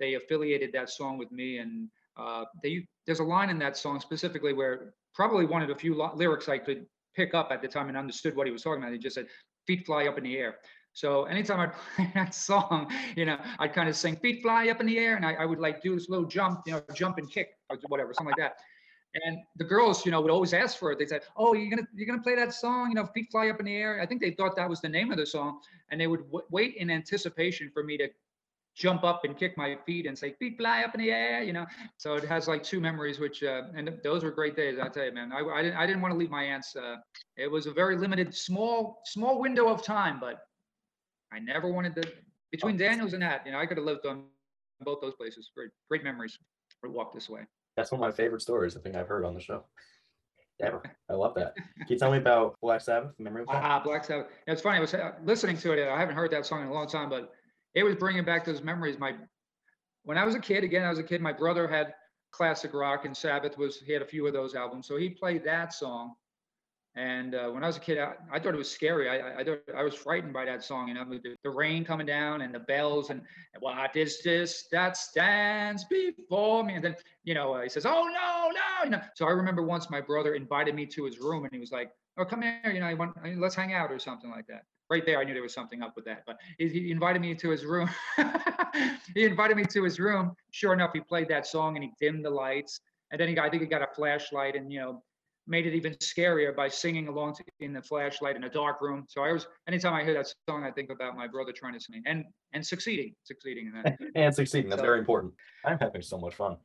they 0.00 0.14
affiliated 0.14 0.70
that 0.72 0.88
song 0.88 1.18
with 1.18 1.30
me. 1.30 1.58
And 1.58 1.90
uh, 2.16 2.44
they 2.62 2.86
there's 3.04 3.20
a 3.20 3.24
line 3.24 3.50
in 3.50 3.58
that 3.58 3.76
song 3.76 4.00
specifically 4.00 4.54
where 4.54 4.94
probably 5.14 5.44
one 5.44 5.60
of 5.60 5.68
the 5.68 5.74
few 5.74 5.94
lyrics 6.14 6.48
I 6.48 6.56
could 6.56 6.86
pick 7.14 7.34
up 7.34 7.48
at 7.50 7.60
the 7.60 7.68
time 7.68 7.88
and 7.88 7.98
understood 7.98 8.34
what 8.34 8.46
he 8.46 8.52
was 8.52 8.62
talking 8.62 8.82
about. 8.82 8.94
He 8.94 8.98
just 8.98 9.14
said, 9.14 9.26
"Feet 9.66 9.84
fly 9.84 10.06
up 10.06 10.16
in 10.16 10.24
the 10.24 10.38
air." 10.38 10.56
So 10.92 11.24
anytime 11.24 11.60
I 11.60 11.66
play 11.96 12.10
that 12.14 12.34
song, 12.34 12.90
you 13.16 13.24
know, 13.24 13.38
I'd 13.58 13.72
kind 13.72 13.88
of 13.88 13.96
sing 13.96 14.16
"Feet 14.16 14.42
fly 14.42 14.68
up 14.68 14.80
in 14.80 14.86
the 14.86 14.98
air," 14.98 15.16
and 15.16 15.24
I, 15.26 15.34
I 15.34 15.44
would 15.44 15.58
like 15.60 15.82
do 15.82 15.94
this 15.94 16.08
little 16.08 16.26
jump, 16.26 16.62
you 16.66 16.72
know, 16.72 16.80
jump 16.84 17.08
and 17.08 17.20
kick 17.20 17.42
or 17.60 17.68
whatever, 17.76 18.02
something 18.02 18.24
like 18.24 18.30
that. 18.32 18.48
And 19.24 19.38
the 19.56 19.64
girls, 19.64 20.04
you 20.04 20.10
know, 20.10 20.20
would 20.20 20.30
always 20.30 20.52
ask 20.52 20.78
for 20.78 20.90
it. 20.92 20.98
They 20.98 21.06
said, 21.06 21.22
"Oh, 21.36 21.54
you're 21.54 21.70
gonna 21.70 21.86
you're 21.94 22.06
gonna 22.06 22.22
play 22.22 22.34
that 22.36 22.52
song, 22.54 22.88
you 22.90 22.94
know, 22.94 23.06
feet 23.06 23.28
fly 23.30 23.48
up 23.48 23.60
in 23.60 23.66
the 23.66 23.76
air." 23.76 24.00
I 24.00 24.06
think 24.06 24.20
they 24.20 24.30
thought 24.32 24.56
that 24.56 24.68
was 24.68 24.80
the 24.80 24.88
name 24.88 25.10
of 25.10 25.18
the 25.18 25.26
song, 25.26 25.60
and 25.90 26.00
they 26.00 26.06
would 26.06 26.20
w- 26.26 26.46
wait 26.50 26.76
in 26.76 26.90
anticipation 26.90 27.70
for 27.72 27.82
me 27.84 27.96
to 27.98 28.08
jump 28.74 29.04
up 29.04 29.24
and 29.24 29.36
kick 29.36 29.56
my 29.56 29.76
feet 29.86 30.06
and 30.06 30.16
say 30.18 30.32
"feet 30.32 30.56
fly 30.56 30.82
up 30.82 30.94
in 30.94 31.00
the 31.00 31.10
air," 31.10 31.42
you 31.42 31.52
know. 31.52 31.66
So 31.98 32.14
it 32.14 32.24
has 32.24 32.48
like 32.48 32.62
two 32.62 32.80
memories, 32.80 33.18
which 33.18 33.42
uh, 33.42 33.62
and 33.74 33.86
th- 33.88 34.00
those 34.02 34.24
were 34.24 34.30
great 34.30 34.56
days. 34.56 34.78
I 34.78 34.88
tell 34.88 35.04
you, 35.04 35.12
man, 35.12 35.32
I, 35.32 35.40
I 35.40 35.62
didn't 35.62 35.76
I 35.76 35.86
didn't 35.86 36.00
want 36.02 36.12
to 36.12 36.18
leave 36.18 36.30
my 36.30 36.44
aunt's. 36.44 36.74
Uh, 36.76 36.96
it 37.36 37.50
was 37.50 37.66
a 37.66 37.72
very 37.72 37.96
limited, 37.96 38.34
small 38.34 39.00
small 39.04 39.40
window 39.40 39.68
of 39.68 39.82
time, 39.82 40.18
but 40.20 40.40
I 41.32 41.38
never 41.38 41.68
wanted 41.68 41.94
to. 41.96 42.12
Between 42.50 42.76
Daniels 42.76 43.14
and 43.14 43.22
that, 43.22 43.46
you 43.46 43.52
know, 43.52 43.58
I 43.58 43.66
could 43.66 43.78
have 43.78 43.86
lived 43.86 44.04
on 44.04 44.24
both 44.84 45.00
those 45.00 45.14
places. 45.14 45.50
Great 45.56 45.70
great 45.88 46.04
memories. 46.04 46.38
Or 46.82 46.90
walk 46.90 47.12
this 47.12 47.28
way. 47.28 47.42
That's 47.76 47.92
one 47.92 48.00
of 48.00 48.02
my 48.02 48.10
favorite 48.10 48.42
stories 48.42 48.76
I 48.76 48.80
think 48.80 48.96
I've 48.96 49.06
heard 49.06 49.24
on 49.24 49.34
the 49.34 49.40
show. 49.40 49.64
Ever. 50.62 50.82
I 51.08 51.14
love 51.14 51.34
that. 51.34 51.54
Can 51.56 51.86
you 51.88 51.98
tell 51.98 52.10
me 52.12 52.18
about 52.18 52.56
Black 52.60 52.80
Sabbath? 52.80 53.12
Memory 53.18 53.42
of 53.42 53.48
that? 53.48 53.64
Ah, 53.64 53.80
Black 53.82 54.04
Sabbath. 54.04 54.26
It's 54.46 54.62
funny. 54.62 54.78
I 54.78 54.80
was 54.80 54.94
uh, 54.94 55.12
listening 55.24 55.56
to 55.58 55.72
it. 55.72 55.88
I 55.88 55.98
haven't 55.98 56.14
heard 56.14 56.30
that 56.32 56.46
song 56.46 56.62
in 56.62 56.68
a 56.68 56.72
long 56.72 56.86
time, 56.86 57.08
but 57.08 57.32
it 57.74 57.82
was 57.82 57.96
bringing 57.96 58.24
back 58.24 58.44
those 58.44 58.62
memories. 58.62 58.98
My 58.98 59.14
when 60.04 60.18
I 60.18 60.24
was 60.24 60.34
a 60.34 60.40
kid, 60.40 60.62
again, 60.64 60.84
I 60.84 60.90
was 60.90 60.98
a 60.98 61.02
kid. 61.02 61.20
My 61.20 61.32
brother 61.32 61.66
had 61.66 61.94
classic 62.32 62.74
rock, 62.74 63.04
and 63.04 63.16
Sabbath 63.16 63.56
was. 63.56 63.80
He 63.80 63.92
had 63.92 64.02
a 64.02 64.06
few 64.06 64.26
of 64.26 64.32
those 64.32 64.54
albums, 64.54 64.86
so 64.86 64.96
he 64.96 65.08
played 65.08 65.44
that 65.44 65.72
song. 65.72 66.14
And 66.94 67.34
uh, 67.34 67.48
when 67.48 67.64
I 67.64 67.66
was 67.66 67.78
a 67.78 67.80
kid, 67.80 67.98
I, 67.98 68.12
I 68.30 68.38
thought 68.38 68.52
it 68.52 68.58
was 68.58 68.70
scary. 68.70 69.08
I, 69.08 69.40
I, 69.40 69.44
I 69.74 69.82
was 69.82 69.94
frightened 69.94 70.34
by 70.34 70.44
that 70.44 70.62
song, 70.62 70.88
you 70.88 70.94
know, 70.94 71.04
the, 71.08 71.36
the 71.42 71.48
rain 71.48 71.86
coming 71.86 72.06
down 72.06 72.42
and 72.42 72.54
the 72.54 72.58
bells 72.58 73.08
and 73.08 73.22
what 73.60 73.96
is 73.96 74.22
this 74.22 74.66
that 74.72 74.98
stands 74.98 75.84
before 75.84 76.62
me? 76.64 76.74
And 76.74 76.84
then, 76.84 76.96
you 77.24 77.32
know, 77.32 77.54
uh, 77.54 77.62
he 77.62 77.70
says, 77.70 77.86
oh, 77.86 78.04
no, 78.04 78.50
no, 78.50 78.84
you 78.84 78.90
know. 78.90 79.00
So 79.14 79.26
I 79.26 79.30
remember 79.30 79.62
once 79.62 79.88
my 79.88 80.02
brother 80.02 80.34
invited 80.34 80.74
me 80.74 80.84
to 80.86 81.04
his 81.04 81.18
room 81.18 81.44
and 81.44 81.52
he 81.52 81.58
was 81.58 81.72
like, 81.72 81.90
oh, 82.18 82.26
come 82.26 82.42
here, 82.42 82.60
you 82.66 82.80
know, 82.80 82.94
want, 82.94 83.16
let's 83.38 83.54
hang 83.54 83.72
out 83.72 83.90
or 83.90 83.98
something 83.98 84.30
like 84.30 84.46
that. 84.48 84.64
Right 84.90 85.06
there, 85.06 85.18
I 85.18 85.24
knew 85.24 85.32
there 85.32 85.42
was 85.42 85.54
something 85.54 85.82
up 85.82 85.96
with 85.96 86.04
that. 86.04 86.24
But 86.26 86.36
he, 86.58 86.68
he 86.68 86.90
invited 86.90 87.22
me 87.22 87.34
to 87.34 87.48
his 87.48 87.64
room. 87.64 87.88
he 89.14 89.24
invited 89.24 89.56
me 89.56 89.64
to 89.64 89.82
his 89.82 89.98
room. 89.98 90.32
Sure 90.50 90.74
enough, 90.74 90.90
he 90.92 91.00
played 91.00 91.28
that 91.28 91.46
song 91.46 91.76
and 91.76 91.84
he 91.84 91.92
dimmed 91.98 92.22
the 92.22 92.30
lights. 92.30 92.80
And 93.10 93.18
then 93.18 93.28
he 93.28 93.34
got, 93.34 93.46
I 93.46 93.50
think 93.50 93.62
he 93.62 93.68
got 93.68 93.80
a 93.80 93.88
flashlight 93.94 94.56
and, 94.56 94.70
you 94.70 94.80
know, 94.80 95.02
made 95.46 95.66
it 95.66 95.74
even 95.74 95.92
scarier 95.94 96.54
by 96.54 96.68
singing 96.68 97.08
along 97.08 97.34
to, 97.34 97.44
in 97.60 97.72
the 97.72 97.82
flashlight 97.82 98.36
in 98.36 98.44
a 98.44 98.50
dark 98.50 98.80
room. 98.80 99.04
So 99.08 99.22
I 99.22 99.32
was 99.32 99.46
anytime 99.66 99.94
I 99.94 100.04
hear 100.04 100.14
that 100.14 100.32
song, 100.48 100.64
I 100.64 100.70
think 100.70 100.90
about 100.90 101.16
my 101.16 101.26
brother 101.26 101.52
trying 101.52 101.74
to 101.74 101.80
sing 101.80 102.02
and 102.06 102.24
and 102.52 102.64
succeeding, 102.64 103.14
succeeding 103.24 103.66
in 103.66 103.82
that. 103.82 103.98
and 104.14 104.34
succeeding. 104.34 104.70
That's 104.70 104.80
so, 104.80 104.86
very 104.86 104.98
important. 104.98 105.32
I'm 105.64 105.78
having 105.78 106.02
so 106.02 106.18
much 106.18 106.34
fun. 106.34 106.56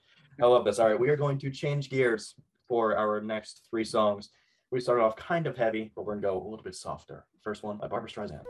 I 0.42 0.46
love 0.46 0.66
this. 0.66 0.80
All 0.80 0.88
right, 0.88 1.00
we 1.00 1.10
are 1.10 1.18
going 1.18 1.40
to 1.40 1.50
change 1.50 1.90
gears 1.90 2.36
for 2.68 2.96
our 2.96 3.22
next 3.22 3.68
three 3.70 3.86
songs. 3.86 4.30
We 4.72 4.80
started 4.80 5.04
off 5.04 5.16
kind 5.16 5.48
of 5.48 5.58
heavy, 5.58 5.92
but 5.96 6.06
we're 6.06 6.16
gonna 6.16 6.28
go 6.28 6.42
a 6.42 6.48
little 6.48 6.64
bit 6.64 6.76
softer. 6.76 7.26
First 7.42 7.64
one 7.64 7.78
by 7.78 7.88
Barbra 7.88 8.10
Streisand. 8.10 8.44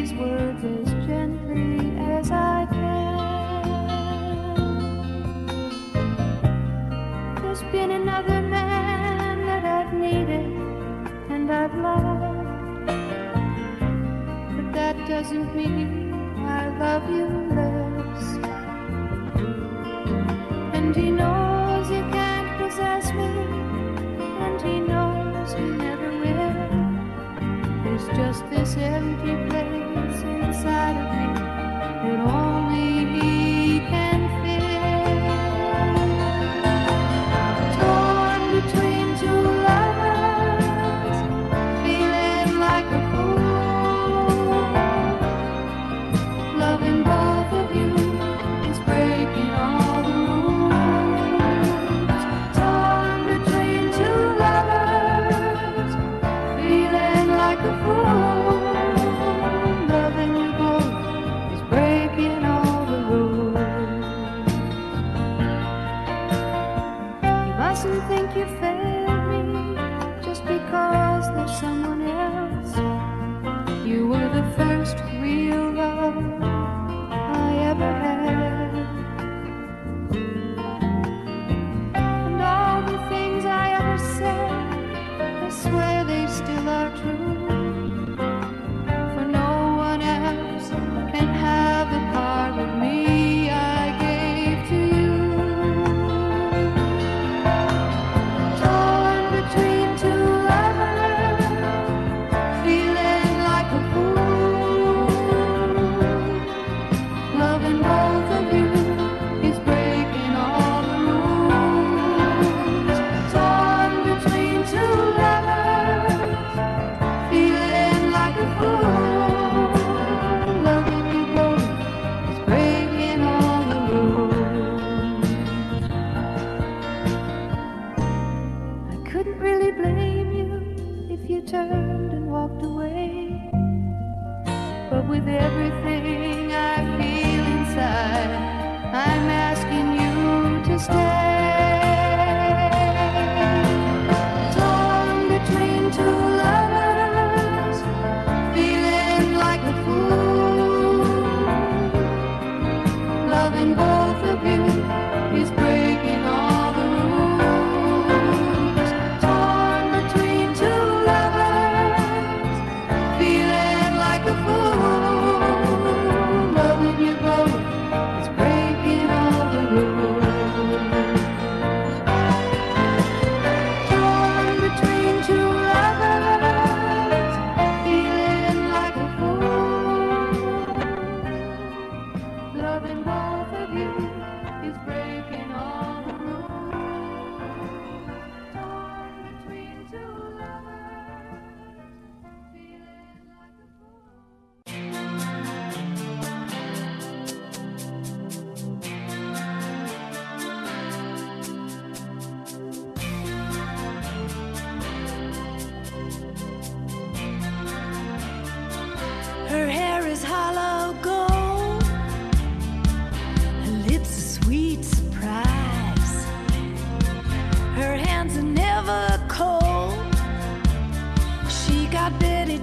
these 0.00 0.14
words 0.14 0.64
as 0.64 0.88
gently 1.06 1.94
as 1.98 2.30
I 2.30 2.66
can. 2.70 3.16
There's 7.42 7.62
been 7.64 7.90
another 7.90 8.40
man 8.40 9.44
that 9.44 9.64
I've 9.66 9.92
needed 9.92 10.46
and 11.28 11.50
I've 11.52 11.74
loved, 11.74 12.86
but 14.56 14.72
that 14.72 14.96
doesn't 15.06 15.54
mean 15.54 16.14
I 16.46 16.70
love 16.78 17.10
you 17.10 17.26
less. 17.58 18.24
And 20.76 20.96
he 20.96 21.10
knows 21.10 21.88
he 21.90 22.00
can't 22.16 22.58
possess 22.58 23.12
me, 23.12 23.28
and 24.46 24.62
he 24.62 24.80
knows 24.80 25.52
he 25.52 25.66
never 25.84 26.10
will. 26.22 26.54
There's 27.84 28.06
just 28.16 28.48
this 28.48 28.76
empty 28.78 29.36
place. 29.50 29.79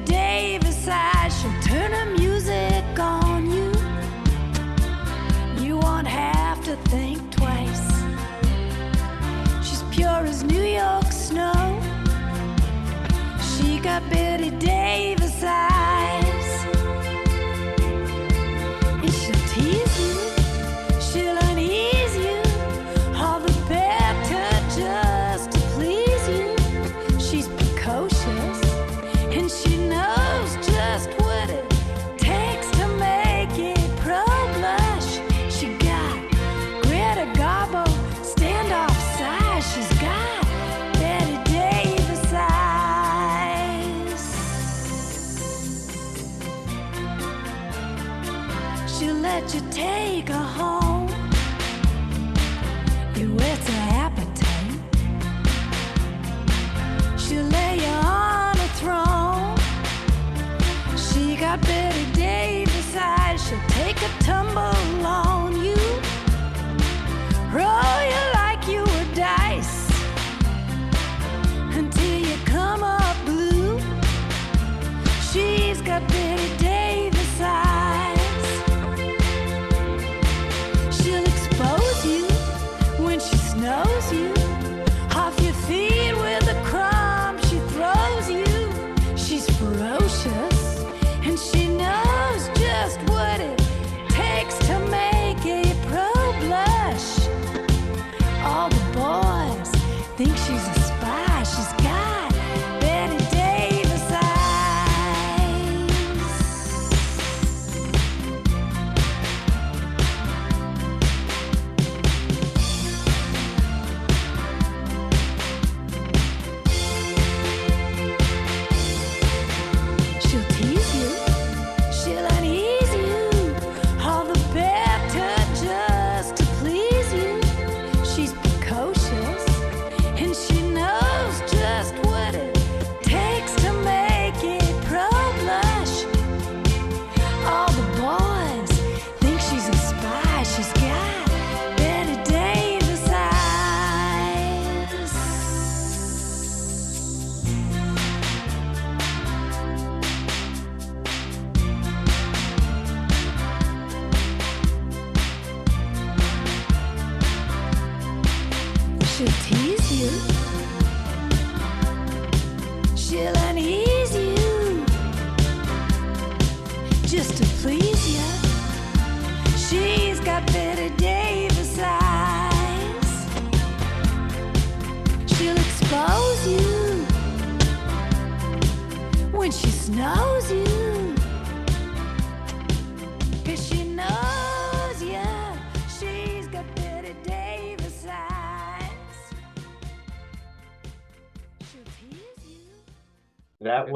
Davis 0.05 0.87
eyes, 0.87 1.41
she'll 1.41 1.61
turn 1.61 2.13
music 2.17 2.99
on 2.99 3.49
you. 3.51 3.71
You 5.63 5.77
won't 5.77 6.07
have 6.07 6.63
to 6.65 6.75
think 6.89 7.19
twice. 7.31 7.87
She's 9.67 9.83
pure 9.91 10.25
as 10.25 10.43
New 10.43 10.63
York 10.63 11.11
snow. 11.11 11.79
She 13.41 13.79
got 13.79 14.09
Bette 14.09 14.51
Davis 14.51 15.43
eyes. 15.43 15.96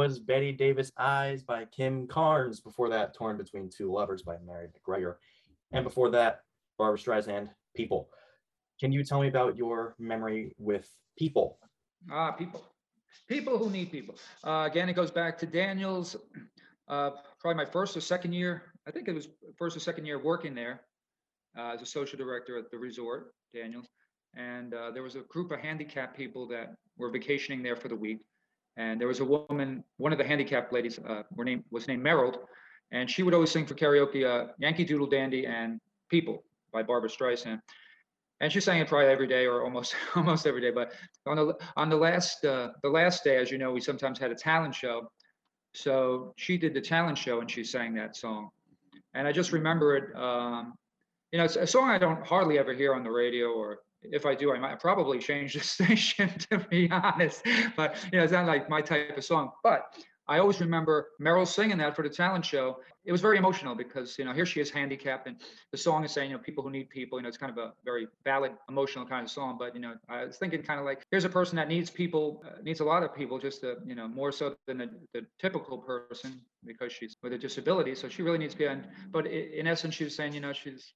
Was 0.01 0.17
Bette 0.17 0.51
Davis 0.53 0.91
Eyes 0.97 1.43
by 1.43 1.65
Kim 1.65 2.07
Carnes. 2.07 2.59
Before 2.59 2.89
that, 2.89 3.13
Torn 3.13 3.37
Between 3.37 3.69
Two 3.69 3.93
Lovers 3.93 4.23
by 4.23 4.37
Mary 4.43 4.67
MacGregor. 4.73 5.19
And 5.73 5.83
before 5.83 6.09
that, 6.09 6.39
Barbra 6.79 6.97
Streisand, 6.97 7.49
People. 7.75 8.09
Can 8.79 8.91
you 8.91 9.03
tell 9.03 9.21
me 9.21 9.27
about 9.27 9.57
your 9.57 9.93
memory 9.99 10.55
with 10.57 10.89
People? 11.19 11.59
Ah, 12.11 12.31
people, 12.31 12.63
people 13.27 13.59
who 13.59 13.69
need 13.69 13.91
people. 13.91 14.15
Uh, 14.43 14.67
again, 14.67 14.89
it 14.89 14.93
goes 14.93 15.11
back 15.11 15.37
to 15.37 15.45
Daniels. 15.45 16.15
Uh, 16.87 17.11
probably 17.39 17.63
my 17.63 17.69
first 17.69 17.95
or 17.95 18.01
second 18.01 18.33
year. 18.33 18.73
I 18.87 18.91
think 18.91 19.07
it 19.07 19.13
was 19.13 19.27
first 19.55 19.77
or 19.77 19.81
second 19.81 20.07
year 20.07 20.17
working 20.17 20.55
there 20.55 20.81
uh, 21.55 21.73
as 21.75 21.83
a 21.83 21.85
social 21.85 22.17
director 22.17 22.57
at 22.57 22.71
the 22.71 22.77
resort, 22.79 23.35
Daniels. 23.53 23.85
And 24.35 24.73
uh, 24.73 24.89
there 24.89 25.03
was 25.03 25.13
a 25.13 25.21
group 25.29 25.51
of 25.51 25.59
handicapped 25.59 26.17
people 26.17 26.47
that 26.47 26.73
were 26.97 27.11
vacationing 27.11 27.61
there 27.61 27.75
for 27.75 27.87
the 27.87 27.95
week. 27.95 28.25
And 28.81 28.99
there 28.99 29.07
was 29.07 29.19
a 29.19 29.25
woman, 29.25 29.83
one 29.97 30.11
of 30.11 30.17
the 30.17 30.23
handicapped 30.23 30.73
ladies, 30.73 30.97
uh, 30.97 31.21
her 31.37 31.43
name 31.43 31.63
was 31.69 31.87
named 31.87 32.01
Merrill, 32.01 32.33
and 32.91 33.07
she 33.07 33.21
would 33.21 33.35
always 33.35 33.51
sing 33.51 33.67
for 33.67 33.75
karaoke 33.75 34.25
uh, 34.25 34.53
Yankee 34.57 34.85
Doodle 34.85 35.05
Dandy 35.05 35.45
and 35.45 35.79
People 36.09 36.43
by 36.73 36.81
Barbra 36.81 37.07
Streisand. 37.07 37.59
And 38.39 38.51
she 38.51 38.59
sang 38.59 38.79
it 38.81 38.87
probably 38.87 39.09
every 39.09 39.27
day 39.27 39.45
or 39.45 39.63
almost 39.63 39.93
almost 40.15 40.47
every 40.47 40.61
day. 40.61 40.71
But 40.71 40.93
on 41.27 41.35
the 41.37 41.53
on 41.75 41.89
the 41.89 41.95
last 41.95 42.43
uh, 42.43 42.69
the 42.81 42.89
last 42.89 43.23
day, 43.23 43.37
as 43.37 43.51
you 43.51 43.59
know, 43.59 43.71
we 43.71 43.81
sometimes 43.81 44.17
had 44.17 44.31
a 44.31 44.35
talent 44.35 44.73
show. 44.73 45.11
So 45.75 46.33
she 46.37 46.57
did 46.57 46.73
the 46.73 46.81
talent 46.81 47.19
show 47.19 47.39
and 47.39 47.49
she 47.51 47.63
sang 47.63 47.93
that 47.95 48.15
song. 48.15 48.49
And 49.13 49.27
I 49.27 49.31
just 49.31 49.51
remember 49.51 49.95
it. 49.95 50.15
Um, 50.15 50.73
you 51.31 51.37
know, 51.37 51.45
it's 51.45 51.55
a 51.55 51.67
song 51.67 51.89
I 51.91 51.99
don't 51.99 52.25
hardly 52.25 52.57
ever 52.57 52.73
hear 52.73 52.95
on 52.95 53.03
the 53.03 53.11
radio, 53.11 53.51
or 53.51 53.77
if 54.03 54.25
I 54.25 54.35
do, 54.35 54.53
I 54.53 54.59
might 54.59 54.79
probably 54.79 55.19
change 55.19 55.53
the 55.53 55.59
station 55.75 56.29
to 56.49 56.59
be 56.59 56.89
honest. 56.89 57.45
But 57.75 57.97
you 58.11 58.17
know, 58.17 58.23
it's 58.23 58.33
not 58.33 58.45
like 58.45 58.69
my 58.69 58.81
type 58.81 59.17
of 59.17 59.23
song. 59.23 59.51
But 59.63 59.93
I 60.27 60.39
always 60.39 60.61
remember 60.61 61.09
Meryl 61.19 61.47
singing 61.47 61.77
that 61.79 61.95
for 61.95 62.03
the 62.03 62.09
talent 62.09 62.45
show. 62.45 62.79
It 63.03 63.11
was 63.11 63.19
very 63.19 63.37
emotional 63.37 63.75
because 63.75 64.17
you 64.17 64.25
know 64.25 64.31
here 64.31 64.45
she 64.45 64.61
is 64.61 64.69
handicapped, 64.69 65.27
and 65.27 65.35
the 65.71 65.77
song 65.77 66.05
is 66.05 66.11
saying 66.11 66.29
you 66.29 66.37
know 66.37 66.41
people 66.41 66.63
who 66.63 66.69
need 66.69 66.89
people. 66.89 67.17
You 67.17 67.23
know, 67.23 67.27
it's 67.27 67.37
kind 67.37 67.51
of 67.51 67.57
a 67.57 67.73
very 67.83 68.07
valid, 68.23 68.53
emotional 68.69 69.05
kind 69.05 69.25
of 69.25 69.31
song. 69.31 69.57
But 69.59 69.75
you 69.75 69.81
know, 69.81 69.95
I 70.07 70.25
was 70.25 70.37
thinking 70.37 70.61
kind 70.61 70.79
of 70.79 70.85
like 70.85 71.03
here's 71.11 71.25
a 71.25 71.29
person 71.29 71.55
that 71.57 71.67
needs 71.67 71.89
people, 71.89 72.43
uh, 72.45 72.61
needs 72.61 72.79
a 72.79 72.85
lot 72.85 73.03
of 73.03 73.13
people, 73.15 73.39
just 73.39 73.61
to 73.61 73.77
you 73.85 73.95
know 73.95 74.07
more 74.07 74.31
so 74.31 74.55
than 74.67 74.77
the, 74.77 74.89
the 75.13 75.25
typical 75.39 75.77
person 75.77 76.39
because 76.63 76.93
she's 76.93 77.17
with 77.23 77.33
a 77.33 77.37
disability. 77.37 77.95
So 77.95 78.07
she 78.07 78.21
really 78.21 78.37
needs 78.37 78.53
people. 78.53 78.73
And, 78.73 78.87
but 79.11 79.25
in 79.25 79.67
essence, 79.67 79.95
she 79.95 80.03
was 80.03 80.15
saying 80.15 80.33
you 80.33 80.39
know 80.39 80.53
she's 80.53 80.93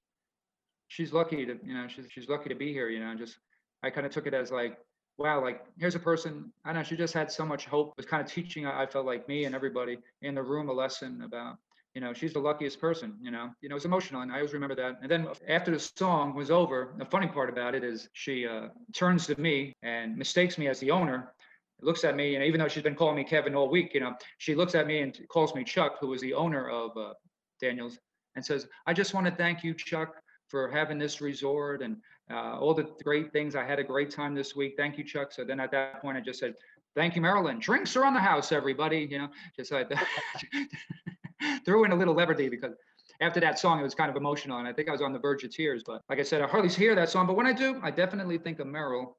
she's 0.88 1.12
lucky 1.12 1.44
to 1.46 1.58
you 1.64 1.74
know 1.74 1.86
she's 1.88 2.06
she's 2.10 2.28
lucky 2.28 2.48
to 2.48 2.54
be 2.54 2.72
here. 2.72 2.88
You 2.88 3.00
know, 3.00 3.10
and 3.10 3.18
just 3.18 3.38
I 3.82 3.90
kind 3.90 4.06
of 4.06 4.12
took 4.12 4.26
it 4.26 4.34
as 4.34 4.50
like 4.50 4.78
wow, 5.18 5.42
like 5.42 5.64
here's 5.78 5.94
a 5.94 6.00
person, 6.00 6.52
I 6.64 6.72
know, 6.72 6.82
she 6.82 6.96
just 6.96 7.14
had 7.14 7.30
so 7.30 7.44
much 7.44 7.66
hope, 7.66 7.94
was 7.96 8.06
kind 8.06 8.22
of 8.22 8.30
teaching, 8.30 8.66
I 8.66 8.86
felt 8.86 9.06
like 9.06 9.28
me 9.28 9.44
and 9.44 9.54
everybody 9.54 9.98
in 10.22 10.34
the 10.34 10.42
room 10.42 10.68
a 10.68 10.72
lesson 10.72 11.22
about, 11.22 11.56
you 11.94 12.00
know, 12.00 12.12
she's 12.12 12.34
the 12.34 12.38
luckiest 12.38 12.78
person, 12.80 13.14
you 13.22 13.30
know, 13.30 13.50
you 13.62 13.68
know, 13.68 13.76
it's 13.76 13.86
emotional. 13.86 14.20
And 14.20 14.30
I 14.30 14.36
always 14.36 14.52
remember 14.52 14.74
that. 14.74 14.98
And 15.00 15.10
then 15.10 15.28
after 15.48 15.70
the 15.70 15.78
song 15.78 16.34
was 16.34 16.50
over, 16.50 16.92
the 16.98 17.06
funny 17.06 17.28
part 17.28 17.48
about 17.48 17.74
it 17.74 17.82
is 17.82 18.10
she 18.12 18.46
uh, 18.46 18.68
turns 18.92 19.26
to 19.28 19.40
me 19.40 19.72
and 19.82 20.16
mistakes 20.16 20.58
me 20.58 20.68
as 20.68 20.78
the 20.80 20.90
owner, 20.90 21.32
looks 21.80 22.04
at 22.04 22.16
me, 22.16 22.34
and 22.34 22.44
even 22.44 22.58
though 22.58 22.68
she's 22.68 22.82
been 22.82 22.94
calling 22.94 23.16
me 23.16 23.24
Kevin 23.24 23.54
all 23.54 23.68
week, 23.68 23.92
you 23.94 24.00
know, 24.00 24.14
she 24.38 24.54
looks 24.54 24.74
at 24.74 24.86
me 24.86 25.00
and 25.00 25.18
calls 25.28 25.54
me 25.54 25.62
Chuck, 25.62 25.96
who 26.00 26.08
was 26.08 26.20
the 26.20 26.32
owner 26.32 26.68
of 26.70 26.96
uh, 26.96 27.12
Daniels, 27.60 27.98
and 28.34 28.44
says, 28.44 28.66
I 28.86 28.92
just 28.92 29.14
want 29.14 29.26
to 29.26 29.32
thank 29.32 29.62
you, 29.62 29.74
Chuck, 29.74 30.14
for 30.48 30.68
having 30.70 30.98
this 30.98 31.20
resort 31.20 31.82
and 31.82 31.96
uh, 32.30 32.58
all 32.58 32.74
the 32.74 32.88
great 33.04 33.32
things. 33.32 33.54
I 33.54 33.64
had 33.64 33.78
a 33.78 33.84
great 33.84 34.10
time 34.10 34.34
this 34.34 34.54
week. 34.54 34.74
Thank 34.76 34.98
you, 34.98 35.04
Chuck. 35.04 35.32
So 35.32 35.44
then 35.44 35.60
at 35.60 35.70
that 35.72 36.00
point, 36.00 36.16
I 36.16 36.20
just 36.20 36.38
said, 36.38 36.54
thank 36.94 37.16
you, 37.16 37.22
Marilyn. 37.22 37.58
Drinks 37.58 37.96
are 37.96 38.04
on 38.04 38.14
the 38.14 38.20
house, 38.20 38.52
everybody. 38.52 39.06
You 39.10 39.18
know, 39.18 39.28
just 39.56 39.72
like 39.72 39.90
threw 41.64 41.84
in 41.84 41.92
a 41.92 41.96
little 41.96 42.14
levity 42.14 42.48
because 42.48 42.74
after 43.20 43.40
that 43.40 43.58
song, 43.58 43.80
it 43.80 43.82
was 43.82 43.94
kind 43.94 44.10
of 44.10 44.16
emotional. 44.16 44.58
And 44.58 44.68
I 44.68 44.72
think 44.72 44.88
I 44.88 44.92
was 44.92 45.02
on 45.02 45.12
the 45.12 45.18
verge 45.18 45.44
of 45.44 45.50
tears. 45.50 45.82
But 45.86 46.02
like 46.08 46.18
I 46.18 46.22
said, 46.22 46.42
I 46.42 46.46
hardly 46.46 46.70
hear 46.70 46.94
that 46.94 47.08
song. 47.08 47.26
But 47.26 47.36
when 47.36 47.46
I 47.46 47.52
do, 47.52 47.80
I 47.82 47.90
definitely 47.90 48.38
think 48.38 48.58
of 48.58 48.66
Meryl 48.66 49.14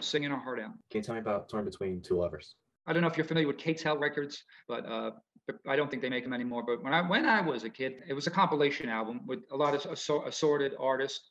singing 0.00 0.30
her 0.30 0.38
heart 0.38 0.60
out. 0.60 0.72
Can 0.90 1.00
you 1.00 1.02
tell 1.02 1.14
me 1.14 1.20
about 1.20 1.48
Torn 1.48 1.64
Between 1.64 2.00
Two 2.00 2.16
Lovers? 2.16 2.54
I 2.86 2.94
don't 2.94 3.02
know 3.02 3.08
if 3.08 3.18
you're 3.18 3.26
familiar 3.26 3.46
with 3.46 3.58
K-tel 3.58 3.98
Records, 3.98 4.44
but 4.66 4.86
uh, 4.86 5.10
but 5.10 5.27
I 5.66 5.76
don't 5.76 5.90
think 5.90 6.02
they 6.02 6.08
make 6.08 6.24
them 6.24 6.32
anymore. 6.32 6.62
But 6.62 6.82
when 6.82 6.92
I 6.92 7.02
when 7.02 7.26
I 7.26 7.40
was 7.40 7.64
a 7.64 7.70
kid, 7.70 8.02
it 8.06 8.12
was 8.12 8.26
a 8.26 8.30
compilation 8.30 8.88
album 8.88 9.20
with 9.26 9.40
a 9.50 9.56
lot 9.56 9.74
of 9.74 9.84
assor- 9.90 10.26
assorted 10.26 10.74
artists, 10.78 11.30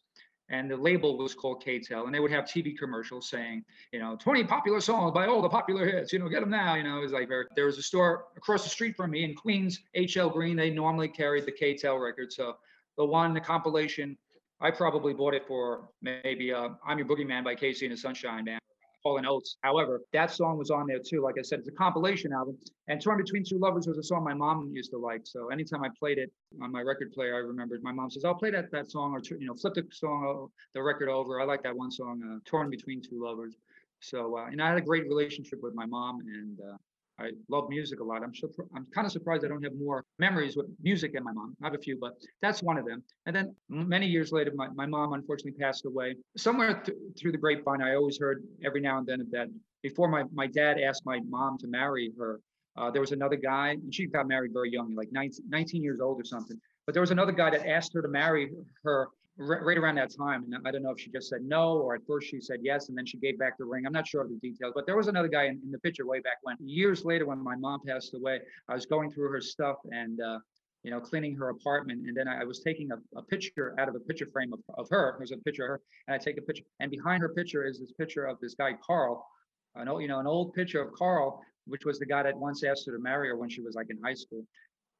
and 0.49 0.69
the 0.71 0.77
label 0.77 1.17
was 1.17 1.34
called 1.34 1.63
K-tel, 1.63 2.06
and 2.06 2.15
they 2.15 2.19
would 2.19 2.32
have 2.32 2.45
TV 2.45 2.77
commercials 2.77 3.30
saying, 3.30 3.63
you 3.91 3.99
know, 3.99 4.15
20 4.19 4.45
popular 4.45 4.80
songs 4.80 5.13
by 5.13 5.27
all 5.27 5.41
the 5.41 5.49
popular 5.49 5.86
hits. 5.86 6.13
You 6.13 6.19
know, 6.19 6.30
get 6.30 6.39
them 6.39 6.49
now. 6.49 6.75
You 6.75 6.84
know, 6.84 6.97
it 6.97 7.01
was 7.01 7.12
like 7.12 7.27
very, 7.27 7.45
there 7.56 7.65
was 7.65 7.77
a 7.77 7.84
store 7.84 8.25
across 8.38 8.63
the 8.63 8.69
street 8.69 8.95
from 8.95 9.12
me 9.12 9.23
in 9.23 9.36
Queens, 9.36 9.82
HL 9.95 10.32
Green. 10.32 10.56
They 10.56 10.69
normally 10.69 11.10
carried 11.10 11.45
the 11.45 11.51
K-tel 11.51 11.97
record, 11.97 12.32
so 12.32 12.58
the 12.97 13.06
one 13.06 13.34
the 13.34 13.41
compilation. 13.41 14.17
I 14.60 14.71
probably 14.71 15.13
bought 15.13 15.36
it 15.36 15.45
for 15.47 15.89
maybe 16.01 16.51
uh, 16.51 16.69
"I'm 16.86 16.97
Your 16.97 17.08
Boogeyman" 17.08 17.43
by 17.43 17.56
KC 17.56 17.84
and 17.84 17.91
the 17.91 17.97
Sunshine 17.97 18.45
Band. 18.45 18.62
Hall 19.03 19.17
and 19.17 19.27
Oates. 19.27 19.57
However, 19.62 20.01
that 20.13 20.31
song 20.31 20.57
was 20.57 20.71
on 20.71 20.88
there 20.88 20.99
too. 20.99 21.21
Like 21.21 21.36
I 21.39 21.41
said, 21.41 21.60
it's 21.60 21.67
a 21.67 21.71
compilation 21.71 22.33
album. 22.33 22.57
And 22.88 23.01
Torn 23.01 23.17
Between 23.17 23.43
Two 23.43 23.57
Lovers 23.57 23.88
was 23.88 23.97
a 23.97 24.03
song 24.03 24.23
my 24.23 24.33
mom 24.33 24.71
used 24.73 24.91
to 24.91 24.97
like. 24.97 25.21
So 25.25 25.49
anytime 25.49 25.83
I 25.83 25.89
played 25.97 26.17
it 26.17 26.31
on 26.62 26.71
my 26.71 26.81
record 26.81 27.12
player, 27.13 27.36
I 27.36 27.39
remembered 27.39 27.83
my 27.83 27.91
mom 27.91 28.10
says, 28.10 28.25
"I'll 28.25 28.36
play 28.36 28.51
that 28.51 28.71
that 28.71 28.89
song 28.89 29.13
or 29.13 29.21
you 29.38 29.47
know 29.47 29.55
flip 29.55 29.75
the 29.75 29.86
song 29.91 30.49
the 30.73 30.81
record 30.81 31.10
over." 31.10 31.39
I 31.39 31.45
like 31.45 31.63
that 31.63 31.75
one 31.75 31.91
song, 31.91 32.21
uh, 32.23 32.39
Torn 32.45 32.69
Between 32.69 33.01
Two 33.01 33.23
Lovers. 33.23 33.55
So 33.99 34.38
uh, 34.38 34.45
and 34.45 34.62
I 34.62 34.69
had 34.69 34.77
a 34.77 34.81
great 34.81 35.07
relationship 35.07 35.60
with 35.62 35.73
my 35.73 35.86
mom, 35.86 36.19
and 36.21 36.60
uh, 36.60 36.77
I 37.19 37.32
love 37.49 37.69
music 37.69 37.99
a 37.99 38.03
lot. 38.03 38.23
I'm 38.23 38.34
sure 38.34 38.49
I'm 38.75 38.86
kind 38.93 39.06
of 39.06 39.12
surprised 39.12 39.43
I 39.43 39.47
don't 39.47 39.63
have 39.63 39.73
more 39.75 40.06
memories 40.19 40.56
with 40.56 40.67
music 40.82 41.13
than 41.13 41.23
my 41.23 41.32
mom. 41.32 41.56
I 41.62 41.67
have 41.67 41.73
a 41.73 41.80
few, 41.80 41.97
but 41.99 42.13
that's 42.41 42.62
one 42.62 42.77
of 42.77 42.86
them. 42.86 43.03
And 43.25 43.36
then 43.36 43.56
many 43.69 44.06
years 44.06 44.32
later, 44.32 44.51
my, 44.56 44.67
my 44.69 44.86
mom 44.86 45.13
unfortunately 45.13 45.60
passed 45.60 45.86
away. 45.86 46.15
Somewhere 46.38 46.82
th- 46.84 46.97
through 47.19 47.32
the 47.32 47.38
grapevine, 47.38 47.82
I 47.82 47.95
always 47.95 48.19
heard 48.19 48.43
every 48.63 48.82
now 48.82 48.99
and 48.99 49.08
then 49.08 49.27
that 49.32 49.47
before 49.82 50.08
my, 50.08 50.25
my 50.32 50.45
dad 50.47 50.80
asked 50.80 51.06
my 51.06 51.19
mom 51.27 51.58
to 51.60 51.67
marry 51.67 52.12
her, 52.19 52.39
uh, 52.75 52.91
there 52.91 53.01
was 53.01 53.12
another 53.12 53.36
guy, 53.36 53.69
and 53.69 53.93
she 53.93 54.06
got 54.06 54.27
married 54.27 54.53
very 54.53 54.71
young, 54.71 54.93
like 54.93 55.12
19, 55.12 55.45
19 55.49 55.82
years 55.82 55.99
old 55.99 56.21
or 56.21 56.23
something. 56.23 56.60
But 56.86 56.93
there 56.93 57.01
was 57.01 57.12
another 57.12 57.32
guy 57.32 57.49
that 57.49 57.67
asked 57.67 57.93
her 57.95 58.01
to 58.03 58.08
marry 58.08 58.51
her 58.84 59.10
ri- 59.38 59.62
right 59.62 59.78
around 59.78 59.95
that 59.95 60.15
time. 60.15 60.43
And 60.43 60.67
I 60.67 60.71
don't 60.71 60.84
know 60.84 60.91
if 60.91 61.00
she 61.00 61.10
just 61.10 61.30
said 61.30 61.41
no, 61.43 61.78
or 61.78 61.95
at 61.95 62.02
first 62.08 62.28
she 62.28 62.39
said 62.39 62.60
yes, 62.62 62.89
and 62.89 62.97
then 62.97 63.06
she 63.06 63.17
gave 63.17 63.39
back 63.39 63.58
the 63.58 63.65
ring. 63.65 63.86
I'm 63.86 63.93
not 63.93 64.08
sure 64.08 64.21
of 64.21 64.30
the 64.30 64.36
details, 64.38 64.73
but 64.76 64.86
there 64.86 64.97
was 64.97 65.08
another 65.08 65.28
guy 65.28 65.45
in, 65.45 65.60
in 65.63 65.71
the 65.71 65.80
picture 65.80 66.06
way 66.06 66.19
back 66.19 66.38
when. 66.43 66.56
Years 66.60 67.06
later, 67.06 67.26
when 67.26 67.43
my 67.43 67.56
mom 67.56 67.82
passed 67.86 68.13
away, 68.13 68.39
I 68.67 68.73
was 68.73 68.86
going 68.86 69.12
through 69.12 69.30
her 69.32 69.41
stuff 69.41 69.78
and, 69.91 70.19
uh, 70.21 70.39
you 70.84 70.91
know, 70.91 71.00
cleaning 71.00 71.36
her 71.36 71.50
apartment. 71.50 72.08
And 72.08 72.15
then 72.15 72.28
I, 72.28 72.41
I 72.41 72.43
was 72.43 72.60
taking 72.60 72.91
a, 72.91 73.17
a 73.17 73.21
picture 73.23 73.76
out 73.80 73.89
of 73.89 73.95
a 73.95 74.00
picture 74.00 74.28
frame 74.32 74.54
of, 74.54 74.60
of 74.78 74.88
her. 74.89 75.15
There's 75.17 75.32
a 75.32 75.38
picture 75.38 75.63
of 75.63 75.69
her, 75.69 75.82
and 76.08 76.15
I 76.15 76.17
take 76.17 76.38
a 76.38 76.41
picture. 76.41 76.63
And 76.80 76.91
behind 76.91 77.21
her 77.21 77.30
picture 77.30 77.65
is 77.65 77.80
this 77.80 77.91
picture 77.93 78.26
of 78.26 78.38
this 78.41 78.56
guy, 78.56 78.73
Carl, 78.86 79.26
an 79.76 79.88
old, 79.88 80.02
you 80.02 80.08
know, 80.08 80.19
an 80.19 80.28
old 80.28 80.54
picture 80.54 80.82
of 80.82 80.93
Carl, 80.93 81.41
which 81.65 81.86
was 81.86 82.00
the 82.00 82.06
guy 82.06 82.23
that 82.23 82.38
once 82.38 82.63
asked 82.63 82.86
her 82.86 82.93
to 82.93 83.04
marry 83.04 83.28
her 83.28 83.38
when 83.38 83.50
she 83.50 83.62
was 83.62 83.76
like 83.76 83.89
in 83.89 84.00
high 84.04 84.13
school. 84.13 84.43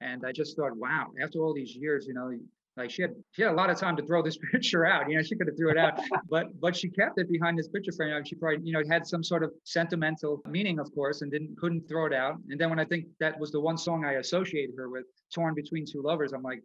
And 0.02 0.26
I 0.26 0.32
just 0.32 0.56
thought, 0.56 0.76
wow, 0.76 1.08
after 1.22 1.40
all 1.40 1.54
these 1.54 1.76
years, 1.76 2.06
you 2.06 2.14
know, 2.14 2.32
like 2.78 2.92
she 2.92 3.02
had 3.02 3.16
she 3.32 3.42
had 3.42 3.52
a 3.52 3.56
lot 3.56 3.70
of 3.70 3.78
time 3.78 3.98
to 3.98 4.06
throw 4.06 4.22
this 4.22 4.38
picture 4.52 4.86
out. 4.86 5.10
You 5.10 5.18
know, 5.18 5.24
she 5.24 5.36
could 5.36 5.48
have 5.48 5.58
threw 5.58 5.72
it 5.72 5.78
out, 5.78 6.00
but 6.30 6.48
but 6.60 6.76
she 6.76 6.90
kept 6.90 7.20
it 7.20 7.30
behind 7.30 7.58
this 7.58 7.68
picture 7.68 7.92
frame. 7.92 8.24
She 8.24 8.36
probably, 8.36 8.66
you 8.66 8.74
know, 8.74 8.84
had 8.90 9.06
some 9.06 9.24
sort 9.24 9.44
of 9.44 9.52
sentimental 9.64 10.42
meaning, 10.48 10.80
of 10.80 10.94
course, 10.94 11.22
and 11.22 11.32
didn't 11.32 11.58
couldn't 11.58 11.88
throw 11.90 12.06
it 12.06 12.14
out. 12.14 12.36
And 12.50 12.60
then 12.60 12.70
when 12.70 12.80
I 12.80 12.86
think 12.86 13.08
that 13.20 13.40
was 13.40 13.52
the 13.52 13.60
one 13.60 13.78
song 13.78 14.06
I 14.06 14.14
associated 14.14 14.76
her 14.78 14.90
with, 14.90 15.06
"Torn 15.34 15.56
Between 15.56 15.86
Two 15.86 16.02
Lovers," 16.02 16.34
I'm 16.34 16.44
like, 16.44 16.64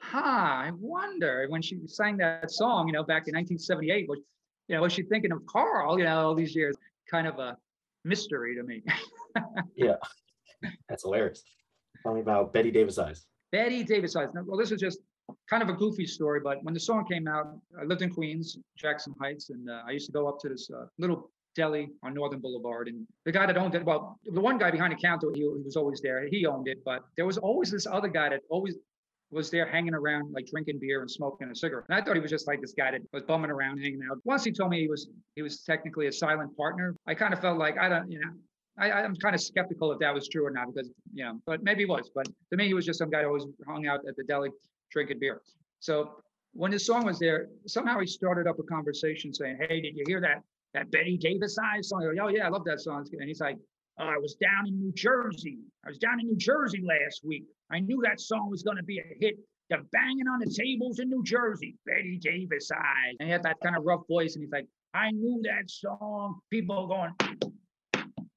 huh, 0.00 0.18
I 0.18 0.70
wonder 0.78 1.46
when 1.48 1.62
she 1.62 1.78
sang 1.86 2.16
that 2.18 2.50
song, 2.50 2.88
you 2.88 2.92
know, 2.92 3.04
back 3.04 3.28
in 3.28 3.34
1978, 3.34 4.08
was 4.08 4.20
you 4.68 4.76
know, 4.76 4.82
was 4.82 4.92
she 4.92 5.02
thinking 5.02 5.32
of 5.32 5.44
Carl? 5.46 5.98
You 5.98 6.04
know, 6.04 6.26
all 6.26 6.34
these 6.34 6.54
years, 6.54 6.76
kind 7.10 7.26
of 7.26 7.38
a 7.38 7.56
mystery 8.04 8.56
to 8.56 8.62
me. 8.62 8.82
Yeah, 9.74 9.94
that's 10.90 11.04
hilarious. 11.04 11.42
Tell 12.02 12.14
me 12.14 12.20
about 12.20 12.52
Bette 12.52 12.70
Davis 12.70 12.98
Eyes. 12.98 13.24
Bette 13.52 13.84
Davis 13.84 14.16
eyes. 14.16 14.28
Now, 14.34 14.42
Well, 14.44 14.58
this 14.58 14.72
is 14.72 14.80
just 14.80 14.98
kind 15.48 15.62
of 15.62 15.68
a 15.68 15.72
goofy 15.72 16.06
story, 16.06 16.40
but 16.42 16.62
when 16.64 16.74
the 16.74 16.80
song 16.80 17.04
came 17.04 17.28
out, 17.28 17.46
I 17.80 17.84
lived 17.84 18.02
in 18.02 18.10
Queens, 18.10 18.58
Jackson 18.76 19.14
Heights, 19.20 19.50
and 19.50 19.68
uh, 19.68 19.82
I 19.86 19.92
used 19.92 20.06
to 20.06 20.12
go 20.12 20.28
up 20.28 20.38
to 20.40 20.48
this 20.48 20.70
uh, 20.70 20.86
little 20.98 21.30
deli 21.54 21.90
on 22.02 22.14
Northern 22.14 22.40
Boulevard. 22.40 22.88
And 22.88 23.06
the 23.24 23.32
guy 23.32 23.46
that 23.46 23.56
owned 23.56 23.74
it, 23.74 23.84
well, 23.84 24.18
the 24.24 24.40
one 24.40 24.58
guy 24.58 24.70
behind 24.70 24.92
the 24.92 24.96
counter, 24.96 25.28
he, 25.34 25.40
he 25.40 25.62
was 25.64 25.76
always 25.76 26.00
there. 26.00 26.26
He 26.28 26.46
owned 26.46 26.68
it, 26.68 26.78
but 26.84 27.02
there 27.16 27.26
was 27.26 27.38
always 27.38 27.70
this 27.70 27.86
other 27.86 28.08
guy 28.08 28.30
that 28.30 28.40
always 28.48 28.76
was 29.30 29.50
there 29.50 29.66
hanging 29.66 29.94
around, 29.94 30.32
like 30.32 30.46
drinking 30.46 30.78
beer 30.78 31.00
and 31.00 31.10
smoking 31.10 31.50
a 31.50 31.54
cigarette. 31.54 31.86
And 31.88 31.98
I 31.98 32.04
thought 32.04 32.14
he 32.14 32.20
was 32.20 32.30
just 32.30 32.46
like 32.46 32.60
this 32.60 32.74
guy 32.74 32.90
that 32.90 33.00
was 33.12 33.22
bumming 33.22 33.50
around, 33.50 33.78
hanging 33.78 34.00
out. 34.10 34.18
Once 34.24 34.44
he 34.44 34.52
told 34.52 34.70
me 34.70 34.80
he 34.80 34.88
was 34.88 35.08
he 35.36 35.42
was 35.42 35.62
technically 35.62 36.06
a 36.06 36.12
silent 36.12 36.54
partner, 36.56 36.94
I 37.06 37.14
kind 37.14 37.32
of 37.32 37.40
felt 37.40 37.58
like 37.58 37.78
I 37.78 37.88
don't, 37.88 38.10
you 38.10 38.20
know, 38.20 38.30
I, 38.78 38.90
I'm 38.92 39.16
kind 39.16 39.34
of 39.34 39.40
skeptical 39.40 39.90
if 39.92 39.98
that 40.00 40.14
was 40.14 40.28
true 40.28 40.46
or 40.46 40.50
not 40.50 40.72
because, 40.72 40.90
you 41.14 41.24
know, 41.24 41.40
but 41.46 41.62
maybe 41.62 41.82
it 41.82 41.88
was. 41.88 42.10
But 42.14 42.26
to 42.50 42.56
me, 42.56 42.66
he 42.66 42.74
was 42.74 42.84
just 42.84 42.98
some 42.98 43.10
guy 43.10 43.22
who 43.22 43.28
always 43.28 43.46
hung 43.66 43.86
out 43.86 44.00
at 44.06 44.16
the 44.16 44.24
deli 44.24 44.50
drinking 44.92 45.18
beer. 45.18 45.42
So 45.80 46.16
when 46.52 46.72
his 46.72 46.86
song 46.86 47.04
was 47.04 47.18
there, 47.18 47.48
somehow 47.66 47.98
he 47.98 48.06
started 48.06 48.46
up 48.46 48.58
a 48.58 48.62
conversation 48.62 49.32
saying, 49.32 49.58
Hey, 49.68 49.80
did 49.80 49.96
you 49.96 50.04
hear 50.06 50.20
that 50.20 50.42
that 50.74 50.90
Bette 50.90 51.16
Davis 51.18 51.56
eyes 51.58 51.88
song? 51.88 52.16
Oh 52.20 52.28
yeah, 52.28 52.46
I 52.46 52.48
love 52.48 52.64
that 52.64 52.80
song. 52.80 53.06
And 53.12 53.28
he's 53.28 53.40
like, 53.40 53.58
oh, 53.98 54.04
I 54.04 54.18
was 54.18 54.34
down 54.34 54.66
in 54.66 54.78
New 54.78 54.92
Jersey. 54.92 55.58
I 55.84 55.88
was 55.88 55.98
down 55.98 56.20
in 56.20 56.26
New 56.26 56.36
Jersey 56.36 56.82
last 56.82 57.22
week. 57.24 57.44
I 57.70 57.80
knew 57.80 58.00
that 58.04 58.20
song 58.20 58.50
was 58.50 58.62
going 58.62 58.76
to 58.76 58.82
be 58.82 58.98
a 58.98 59.04
hit. 59.20 59.36
The 59.70 59.78
banging 59.92 60.28
on 60.28 60.40
the 60.40 60.50
tables 60.50 60.98
in 60.98 61.08
New 61.08 61.22
Jersey, 61.22 61.76
Bette 61.86 62.18
Davis 62.20 62.70
eyes. 62.72 63.16
And 63.20 63.28
he 63.28 63.32
had 63.32 63.42
that 63.44 63.56
kind 63.62 63.76
of 63.76 63.84
rough 63.84 64.02
voice, 64.08 64.34
and 64.34 64.42
he's 64.42 64.52
like, 64.52 64.66
I 64.92 65.10
knew 65.10 65.40
that 65.44 65.70
song. 65.70 66.40
People 66.50 66.86
going, 66.86 67.14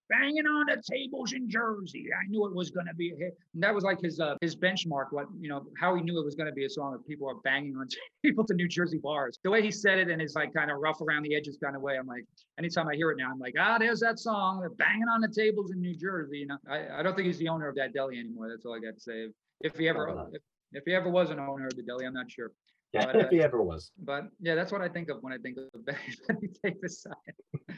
banging 0.09 0.45
on 0.45 0.65
the 0.67 0.81
tables 0.81 1.33
in 1.33 1.49
Jersey. 1.49 2.07
I 2.13 2.27
knew 2.27 2.45
it 2.45 2.53
was 2.53 2.69
going 2.69 2.87
to 2.87 2.93
be 2.93 3.11
a 3.11 3.15
hit. 3.15 3.37
And 3.53 3.63
that 3.63 3.73
was 3.73 3.83
like 3.83 4.01
his 4.01 4.19
uh, 4.19 4.35
his 4.41 4.55
benchmark. 4.55 5.05
What 5.11 5.27
you 5.39 5.49
know, 5.49 5.65
how 5.79 5.95
he 5.95 6.01
knew 6.01 6.19
it 6.19 6.25
was 6.25 6.35
going 6.35 6.47
to 6.47 6.53
be 6.53 6.65
a 6.65 6.69
song 6.69 6.91
that 6.93 7.05
people 7.07 7.29
are 7.29 7.35
banging 7.43 7.75
on 7.75 7.87
tables 8.25 8.51
in 8.51 8.57
New 8.57 8.67
Jersey 8.67 8.97
bars. 8.97 9.39
The 9.43 9.49
way 9.49 9.61
he 9.61 9.71
said 9.71 9.99
it 9.99 10.09
in 10.09 10.19
his 10.19 10.35
like 10.35 10.53
kind 10.53 10.71
of 10.71 10.77
rough 10.79 11.01
around 11.01 11.23
the 11.23 11.35
edges 11.35 11.57
kind 11.61 11.75
of 11.75 11.81
way. 11.81 11.97
I'm 11.97 12.07
like, 12.07 12.25
anytime 12.57 12.87
I 12.87 12.95
hear 12.95 13.11
it 13.11 13.17
now, 13.17 13.31
I'm 13.31 13.39
like, 13.39 13.55
ah, 13.59 13.77
there's 13.77 13.99
that 14.01 14.19
song. 14.19 14.59
They're 14.59 14.69
banging 14.69 15.07
on 15.11 15.21
the 15.21 15.29
tables 15.29 15.71
in 15.71 15.81
New 15.81 15.95
Jersey. 15.95 16.39
You 16.39 16.47
know, 16.47 16.57
I, 16.69 16.99
I 16.99 17.03
don't 17.03 17.15
think 17.15 17.27
he's 17.27 17.39
the 17.39 17.49
owner 17.49 17.67
of 17.67 17.75
that 17.75 17.93
deli 17.93 18.19
anymore. 18.19 18.49
That's 18.49 18.65
all 18.65 18.75
I 18.75 18.79
got 18.79 18.95
to 18.95 19.01
say. 19.01 19.27
If 19.61 19.77
he 19.77 19.87
ever 19.87 20.27
if, 20.33 20.41
if 20.73 20.83
he 20.85 20.93
ever 20.93 21.09
was 21.09 21.29
an 21.29 21.39
owner 21.39 21.67
of 21.67 21.75
the 21.75 21.83
deli, 21.83 22.05
I'm 22.05 22.13
not 22.13 22.29
sure. 22.29 22.51
Yeah, 22.93 23.05
But, 23.05 23.15
if 23.17 23.25
uh, 23.25 23.29
he 23.31 23.41
ever 23.41 23.61
was. 23.61 23.91
But 24.03 24.25
yeah, 24.39 24.55
that's 24.55 24.71
what 24.71 24.81
I 24.81 24.87
think 24.87 25.09
of 25.09 25.17
when 25.21 25.33
I 25.33 25.37
think 25.37 25.57
of 25.57 25.85
Bette 25.85 26.49
Davis 26.63 27.01
side. 27.01 27.75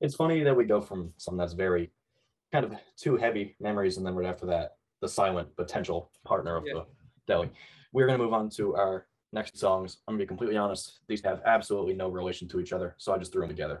It's 0.00 0.14
funny 0.14 0.42
that 0.42 0.56
we 0.56 0.64
go 0.64 0.80
from 0.80 1.12
something 1.18 1.38
that's 1.38 1.52
very 1.52 1.90
kind 2.52 2.64
of 2.64 2.74
too 2.96 3.16
heavy 3.16 3.54
memories, 3.60 3.98
and 3.98 4.06
then 4.06 4.14
right 4.14 4.26
after 4.28 4.46
that, 4.46 4.76
the 5.02 5.08
silent 5.08 5.54
potential 5.56 6.10
partner 6.24 6.56
of 6.56 6.64
Yeah. 6.66 6.72
the 6.74 6.86
deli. 7.26 7.50
We're 7.92 8.06
gonna 8.06 8.18
move 8.18 8.32
on 8.32 8.48
to 8.50 8.74
our 8.76 9.06
next 9.32 9.58
songs. 9.58 9.98
I'm 10.08 10.14
gonna 10.14 10.22
be 10.24 10.26
completely 10.26 10.56
honest; 10.56 11.00
these 11.06 11.22
have 11.22 11.42
absolutely 11.44 11.94
no 11.94 12.08
relation 12.08 12.48
to 12.48 12.60
each 12.60 12.72
other, 12.72 12.94
so 12.98 13.12
I 13.12 13.18
just 13.18 13.32
threw 13.32 13.42
them 13.42 13.50
together. 13.50 13.80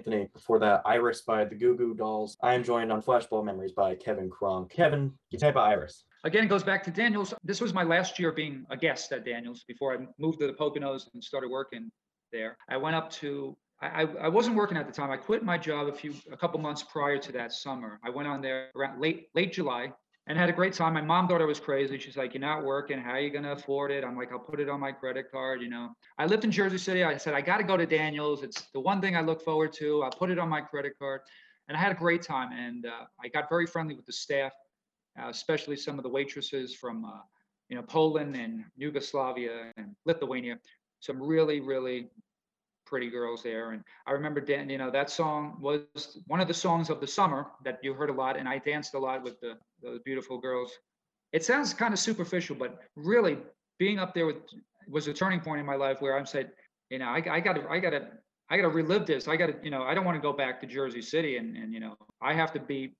Anthony. 0.00 0.28
Before 0.32 0.58
that, 0.58 0.80
Iris 0.86 1.20
by 1.20 1.44
the 1.44 1.54
Goo 1.54 1.76
Goo 1.76 1.94
Dolls. 1.94 2.38
I 2.42 2.54
am 2.54 2.64
joined 2.64 2.90
on 2.90 3.02
Flashbulb 3.02 3.44
Memories 3.44 3.72
by 3.72 3.94
Kevin 3.96 4.30
Kron. 4.30 4.66
Kevin, 4.68 5.12
you 5.28 5.38
type 5.38 5.56
of 5.56 5.62
Iris. 5.62 6.04
Again, 6.24 6.44
it 6.44 6.46
goes 6.46 6.62
back 6.62 6.82
to 6.84 6.90
Daniels. 6.90 7.34
This 7.44 7.60
was 7.60 7.74
my 7.74 7.82
last 7.82 8.18
year 8.18 8.32
being 8.32 8.64
a 8.70 8.78
guest 8.78 9.12
at 9.12 9.26
Daniels 9.26 9.62
before 9.68 9.92
I 9.94 10.06
moved 10.18 10.40
to 10.40 10.46
the 10.46 10.54
Poconos 10.54 11.12
and 11.12 11.22
started 11.22 11.50
working 11.50 11.90
there. 12.32 12.56
I 12.70 12.78
went 12.78 12.96
up 12.96 13.10
to, 13.10 13.54
I, 13.82 14.04
I 14.04 14.28
wasn't 14.28 14.56
working 14.56 14.78
at 14.78 14.86
the 14.86 14.92
time. 14.92 15.10
I 15.10 15.18
quit 15.18 15.44
my 15.44 15.58
job 15.58 15.88
a 15.88 15.92
few, 15.92 16.14
a 16.32 16.36
couple 16.36 16.58
months 16.60 16.82
prior 16.82 17.18
to 17.18 17.32
that 17.32 17.52
summer. 17.52 18.00
I 18.02 18.08
went 18.08 18.26
on 18.26 18.40
there 18.40 18.70
around 18.74 19.02
late, 19.02 19.26
late 19.34 19.52
July 19.52 19.92
and 20.30 20.38
had 20.38 20.48
a 20.48 20.52
great 20.52 20.72
time. 20.72 20.94
My 20.94 21.02
mom 21.02 21.28
thought 21.28 21.42
I 21.42 21.44
was 21.44 21.60
crazy. 21.60 21.98
She's 21.98 22.16
like, 22.16 22.32
You're 22.32 22.40
not 22.40 22.64
working. 22.64 22.98
How 22.98 23.12
are 23.12 23.20
you 23.20 23.30
going 23.30 23.44
to 23.44 23.52
afford 23.52 23.90
it? 23.90 24.04
I'm 24.04 24.16
like, 24.16 24.32
I'll 24.32 24.38
put 24.38 24.60
it 24.60 24.68
on 24.68 24.80
my 24.80 24.92
credit 24.92 25.30
card. 25.30 25.60
You 25.60 25.68
know, 25.68 25.90
I 26.18 26.26
lived 26.26 26.44
in 26.44 26.50
Jersey 26.50 26.78
City. 26.78 27.04
I 27.04 27.16
said, 27.16 27.34
I 27.34 27.40
got 27.40 27.58
to 27.58 27.64
go 27.64 27.76
to 27.76 27.84
Daniels. 27.84 28.42
It's 28.42 28.68
the 28.72 28.80
one 28.80 29.00
thing 29.00 29.16
I 29.16 29.20
look 29.20 29.42
forward 29.42 29.72
to. 29.74 30.02
I'll 30.02 30.10
put 30.10 30.30
it 30.30 30.38
on 30.38 30.48
my 30.48 30.60
credit 30.60 30.92
card. 30.98 31.20
And 31.68 31.76
I 31.76 31.80
had 31.80 31.92
a 31.92 31.96
great 31.96 32.22
time. 32.22 32.52
And 32.52 32.86
uh, 32.86 33.04
I 33.22 33.28
got 33.28 33.48
very 33.48 33.66
friendly 33.66 33.94
with 33.94 34.06
the 34.06 34.12
staff 34.12 34.52
uh, 35.18 35.28
especially 35.28 35.76
some 35.76 35.98
of 35.98 36.02
the 36.02 36.08
waitresses 36.08 36.74
from 36.74 37.04
uh, 37.04 37.20
you 37.68 37.76
know 37.76 37.82
Poland 37.82 38.36
and 38.36 38.64
Yugoslavia 38.76 39.72
and 39.76 39.94
Lithuania. 40.06 40.58
Some 41.00 41.22
really 41.22 41.60
really 41.60 42.08
pretty 42.90 43.08
girls 43.08 43.42
there. 43.42 43.70
And 43.70 43.82
I 44.06 44.12
remember 44.12 44.40
Dan, 44.40 44.68
you 44.68 44.76
know 44.76 44.90
that 44.90 45.08
song 45.08 45.56
was 45.60 46.18
one 46.26 46.40
of 46.40 46.48
the 46.48 46.58
songs 46.66 46.90
of 46.90 47.00
the 47.00 47.06
summer 47.06 47.46
that 47.64 47.78
you 47.82 47.94
heard 47.94 48.10
a 48.10 48.12
lot, 48.24 48.36
and 48.36 48.46
I 48.48 48.58
danced 48.58 48.94
a 48.94 48.98
lot 48.98 49.22
with 49.22 49.40
the 49.40 49.52
those 49.82 50.00
beautiful 50.00 50.36
girls. 50.38 50.70
It 51.32 51.44
sounds 51.44 51.72
kind 51.72 51.94
of 51.94 52.00
superficial, 52.00 52.56
but 52.56 52.80
really 52.96 53.38
being 53.78 53.98
up 53.98 54.12
there 54.14 54.26
with 54.26 54.38
was 54.88 55.06
a 55.06 55.14
turning 55.14 55.40
point 55.40 55.60
in 55.60 55.66
my 55.66 55.76
life 55.76 55.98
where 56.02 56.18
I'm 56.18 56.26
said, 56.26 56.50
you 56.90 56.98
know, 56.98 57.06
I, 57.06 57.22
I 57.30 57.40
got 57.40 57.54
to 57.54 57.62
I 57.70 57.78
got 57.78 57.90
to 57.90 58.02
I 58.50 58.56
got 58.56 58.62
to 58.62 58.68
relive 58.68 59.06
this. 59.06 59.28
I 59.28 59.36
got 59.36 59.46
to, 59.46 59.54
you 59.62 59.70
know, 59.70 59.84
I 59.84 59.94
don't 59.94 60.04
want 60.04 60.16
to 60.16 60.20
go 60.20 60.32
back 60.32 60.60
to 60.60 60.66
Jersey 60.66 61.02
City 61.02 61.36
and, 61.36 61.56
and, 61.56 61.72
you 61.72 61.78
know, 61.78 61.96
I 62.20 62.34
have 62.34 62.52
to 62.54 62.60
be, 62.60 62.96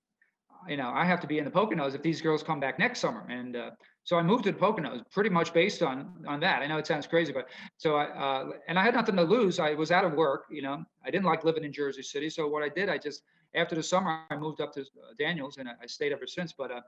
you 0.69 0.77
know, 0.77 0.89
I 0.89 1.05
have 1.05 1.21
to 1.23 1.27
be 1.27 1.39
in 1.39 1.45
the 1.45 1.51
Poconos 1.51 1.97
if 1.97 2.03
these 2.03 2.21
girls 2.21 2.45
come 2.45 2.61
back 2.61 2.79
next 2.79 3.01
summer. 3.01 3.27
And 3.29 3.57
uh, 3.57 3.71
so 4.11 4.17
I 4.17 4.25
moved 4.25 4.43
to 4.43 4.51
the 4.51 4.59
Poconos 4.59 5.05
pretty 5.13 5.31
much 5.31 5.55
based 5.55 5.83
on, 5.85 6.13
on 6.27 6.41
that. 6.41 6.63
I 6.63 6.67
know 6.67 6.79
it 6.79 6.87
sounds 6.89 7.07
crazy, 7.07 7.33
but 7.33 7.49
so 7.77 7.95
I, 7.95 8.07
uh, 8.07 8.51
and 8.67 8.77
I 8.77 8.83
had 8.83 8.93
nothing 8.93 9.15
to 9.15 9.23
lose. 9.23 9.61
I 9.61 9.75
was 9.75 9.93
out 9.93 10.05
of 10.05 10.15
work, 10.15 10.47
you 10.51 10.63
know, 10.63 10.85
I 11.07 11.13
didn't 11.13 11.27
like 11.27 11.45
living 11.45 11.63
in 11.63 11.73
Jersey 11.73 12.03
City. 12.03 12.29
So 12.29 12.49
what 12.49 12.65
I 12.65 12.71
did, 12.71 12.89
I 12.89 12.99
just, 12.99 13.23
after 13.55 13.77
the 13.77 13.85
summer, 13.85 14.23
I 14.29 14.35
moved 14.35 14.61
up 14.61 14.73
to 14.73 14.81
uh, 14.81 14.85
Daniels 15.17 15.59
and 15.59 15.69
I, 15.69 15.87
stayed 15.87 16.11
ever 16.11 16.27
since. 16.27 16.53
But 16.53 16.73
uh, 16.73 16.81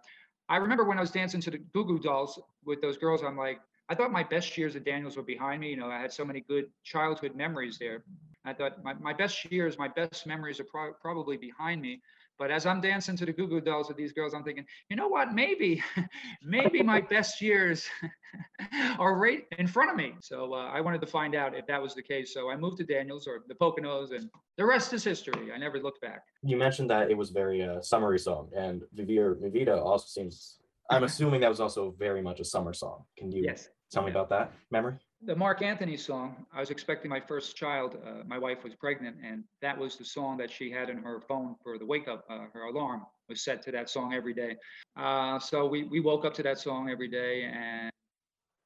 I 0.49 0.57
remember 0.57 0.83
when 0.83 0.99
I 0.99 1.01
was 1.01 1.13
dancing 1.13 1.41
to 1.43 1.53
the 1.53 1.59
Goo 1.59 1.85
Goo 1.85 2.01
Dolls 2.01 2.41
with 2.65 2.83
those 2.83 2.99
girls, 2.99 3.23
I'm 3.23 3.37
like, 3.37 3.61
I 3.89 3.95
thought 3.95 4.11
my 4.11 4.25
best 4.25 4.59
years 4.59 4.75
at 4.75 4.83
Daniels 4.83 5.17
were 5.17 5.23
behind 5.23 5.61
me. 5.61 5.71
You 5.71 5.77
know, 5.77 5.91
I 5.91 6.01
had 6.01 6.13
so 6.13 6.25
many 6.25 6.41
good 6.41 6.71
childhood 6.83 7.37
memories 7.37 7.79
there. 7.79 8.03
I 8.45 8.53
thought 8.53 8.83
my, 8.83 8.95
my 8.95 9.13
best 9.13 9.49
years, 9.53 9.79
my 9.79 9.87
best 9.87 10.27
memories 10.27 10.59
are 10.59 10.65
pro- 10.65 10.95
probably 10.95 11.37
behind 11.37 11.83
me. 11.83 12.01
But 12.39 12.51
as 12.51 12.67
I'm 12.67 12.81
dancing 12.81 13.17
to 13.17 13.27
the 13.27 13.33
Goo 13.33 13.47
Goo 13.47 13.61
Dolls 13.61 13.89
with 13.89 13.97
these 13.97 14.13
girls, 14.13 14.35
I'm 14.35 14.43
thinking, 14.43 14.65
you 14.89 14.97
know 14.97 15.09
what? 15.09 15.33
Maybe, 15.33 15.83
maybe 16.43 16.83
my 16.83 17.01
best 17.17 17.41
years 17.41 17.87
are 18.99 19.17
right 19.17 19.47
in 19.59 19.67
front 19.67 19.91
of 19.91 19.97
me. 19.97 20.15
So 20.21 20.55
uh, 20.55 20.71
I 20.73 20.81
wanted 20.81 21.01
to 21.03 21.07
find 21.07 21.35
out 21.35 21.55
if 21.57 21.67
that 21.67 21.81
was 21.81 21.95
the 21.95 22.03
case. 22.03 22.33
So 22.35 22.51
I 22.51 22.57
moved 22.57 22.79
to 22.79 22.85
Daniels 22.85 23.27
or 23.27 23.45
the 23.47 23.55
Poconos, 23.55 24.13
and 24.13 24.31
the 24.57 24.67
rest 24.67 24.93
is 24.93 25.05
history. 25.05 25.53
I 25.55 25.59
never 25.59 25.79
looked 25.79 26.01
back. 26.01 26.23
You 26.43 26.57
mentioned 26.57 26.91
that 26.91 27.11
it 27.11 27.17
was 27.17 27.31
very 27.31 27.63
uh, 27.63 27.81
summery 27.83 28.19
song, 28.19 28.51
and 28.57 28.83
Vivir 28.97 29.39
Mi 29.41 29.49
Vida 29.51 29.81
also 29.81 30.07
seems. 30.07 30.59
I'm 30.91 31.05
assuming 31.05 31.41
that 31.41 31.49
was 31.49 31.61
also 31.61 31.95
very 31.99 32.21
much 32.21 32.41
a 32.41 32.45
summer 32.45 32.75
song. 32.75 33.05
Can 33.17 33.31
you 33.33 33.45
Yes. 33.45 33.69
tell 33.91 34.03
me 34.03 34.11
about 34.11 34.29
that 34.31 34.53
memory? 34.71 34.97
The 35.25 35.37
Marc 35.37 35.63
Anthony 35.63 35.97
song, 35.97 36.47
I 36.53 36.59
was 36.59 36.71
expecting 36.71 37.09
my 37.09 37.21
first 37.21 37.55
child. 37.55 37.97
Uh, 38.05 38.25
my 38.27 38.39
wife 38.39 38.65
was 38.65 38.75
pregnant, 38.75 39.17
and 39.25 39.45
that 39.61 39.79
was 39.79 39.97
the 39.97 40.05
song 40.05 40.37
that 40.39 40.51
she 40.51 40.69
had 40.69 40.91
in 40.91 40.99
her 40.99 41.21
phone 41.21 41.55
for 41.63 41.79
the 41.79 41.87
wake 41.87 42.09
up. 42.09 42.25
Uh, 42.29 42.47
her 42.53 42.65
alarm 42.65 43.03
was 43.29 43.45
set 43.45 43.63
to 43.63 43.71
that 43.71 43.89
song 43.89 44.15
every 44.15 44.35
day. 44.35 44.57
Uh, 44.97 45.39
so 45.39 45.65
we 45.65 45.85
we 45.85 46.01
woke 46.01 46.25
up 46.25 46.35
to 46.35 46.43
that 46.43 46.59
song 46.59 46.91
every 46.91 47.07
day, 47.07 47.45
and 47.45 47.93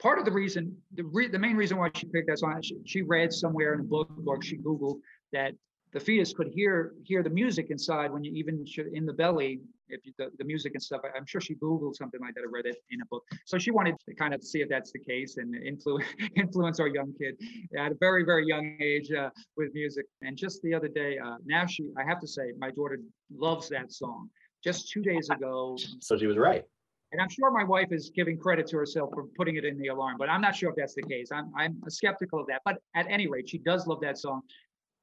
part 0.01 0.19
of 0.19 0.25
the 0.25 0.33
reason, 0.33 0.75
the 0.95 1.05
re- 1.05 1.29
the 1.29 1.39
main 1.39 1.57
reason 1.57 1.77
why 1.77 1.91
she 1.95 2.07
picked 2.07 2.29
that 2.29 2.39
song, 2.39 2.59
she, 2.63 2.79
she 2.87 3.03
read 3.03 3.35
somewhere 3.35 3.75
in 3.75 3.81
a 3.81 3.85
book 3.85 4.11
or 4.27 4.43
she 4.43 4.57
googled 4.57 5.01
that 5.33 5.53
the 5.93 6.01
fetus 6.01 6.33
could 6.33 6.49
hear 6.49 6.95
hear 7.05 7.23
the 7.23 7.31
music 7.31 7.71
inside 7.71 8.11
when 8.13 8.25
you 8.25 8.33
even 8.33 8.65
should 8.67 8.89
in 8.89 9.07
the 9.07 9.13
belly 9.13 9.61
if 9.89 10.05
you, 10.05 10.13
the, 10.19 10.31
the 10.39 10.45
music 10.45 10.73
and 10.75 10.83
stuff 10.83 11.01
I, 11.05 11.17
i'm 11.17 11.27
sure 11.27 11.41
she 11.41 11.55
googled 11.55 11.95
something 11.95 12.21
like 12.21 12.35
that 12.35 12.45
or 12.45 12.51
read 12.51 12.67
it 12.67 12.77
in 12.91 13.01
a 13.01 13.07
book 13.07 13.25
so 13.45 13.57
she 13.59 13.71
wanted 13.71 13.95
to 14.09 14.15
kind 14.15 14.35
of 14.35 14.43
see 14.43 14.61
if 14.61 14.69
that's 14.69 14.93
the 14.93 14.99
case 14.99 15.37
and 15.37 15.55
influence 15.55 16.07
influence 16.37 16.81
our 16.81 16.89
young 16.89 17.13
kid 17.19 17.37
at 17.79 17.93
a 17.93 17.97
very 18.01 18.25
very 18.25 18.47
young 18.47 18.77
age 18.81 19.11
uh, 19.13 19.31
with 19.57 19.73
music 19.75 20.07
and 20.23 20.37
just 20.37 20.61
the 20.63 20.75
other 20.75 20.89
day 20.89 21.19
uh, 21.19 21.37
now 21.45 21.65
she 21.67 21.89
i 21.97 22.05
have 22.05 22.21
to 22.21 22.29
say 22.29 22.53
my 22.59 22.71
daughter 22.71 22.99
loves 23.33 23.69
that 23.69 23.93
song 23.93 24.29
just 24.65 24.91
two 24.91 25.03
days 25.03 25.31
ago 25.31 25.77
So 26.01 26.19
she 26.19 26.27
was 26.27 26.37
right. 26.37 26.65
and 27.13 27.21
I'm 27.21 27.29
sure 27.29 27.51
my 27.51 27.65
wife 27.65 27.93
is 27.93 28.11
giving 28.15 28.37
credit 28.39 28.67
to 28.69 28.77
herself 28.77 29.11
for 29.15 29.25
putting 29.37 29.57
it 29.57 29.65
in 29.65 29.79
the 29.79 29.89
alarm, 29.89 30.17
but 30.19 30.29
I'm 30.29 30.41
not 30.41 30.57
sure 30.57 30.71
if 30.71 30.77
that's 30.77 30.95
the 30.95 31.03
case. 31.03 31.29
I'm 31.33 31.53
I'm 31.57 31.81
skeptical 31.89 32.41
of 32.41 32.47
that. 32.49 32.63
But 32.65 32.79
at 32.95 33.07
any 33.09 33.27
rate, 33.29 33.49
she 33.49 33.59
does 33.59 33.87
love 33.87 34.01
that 34.01 34.19
song. 34.19 34.43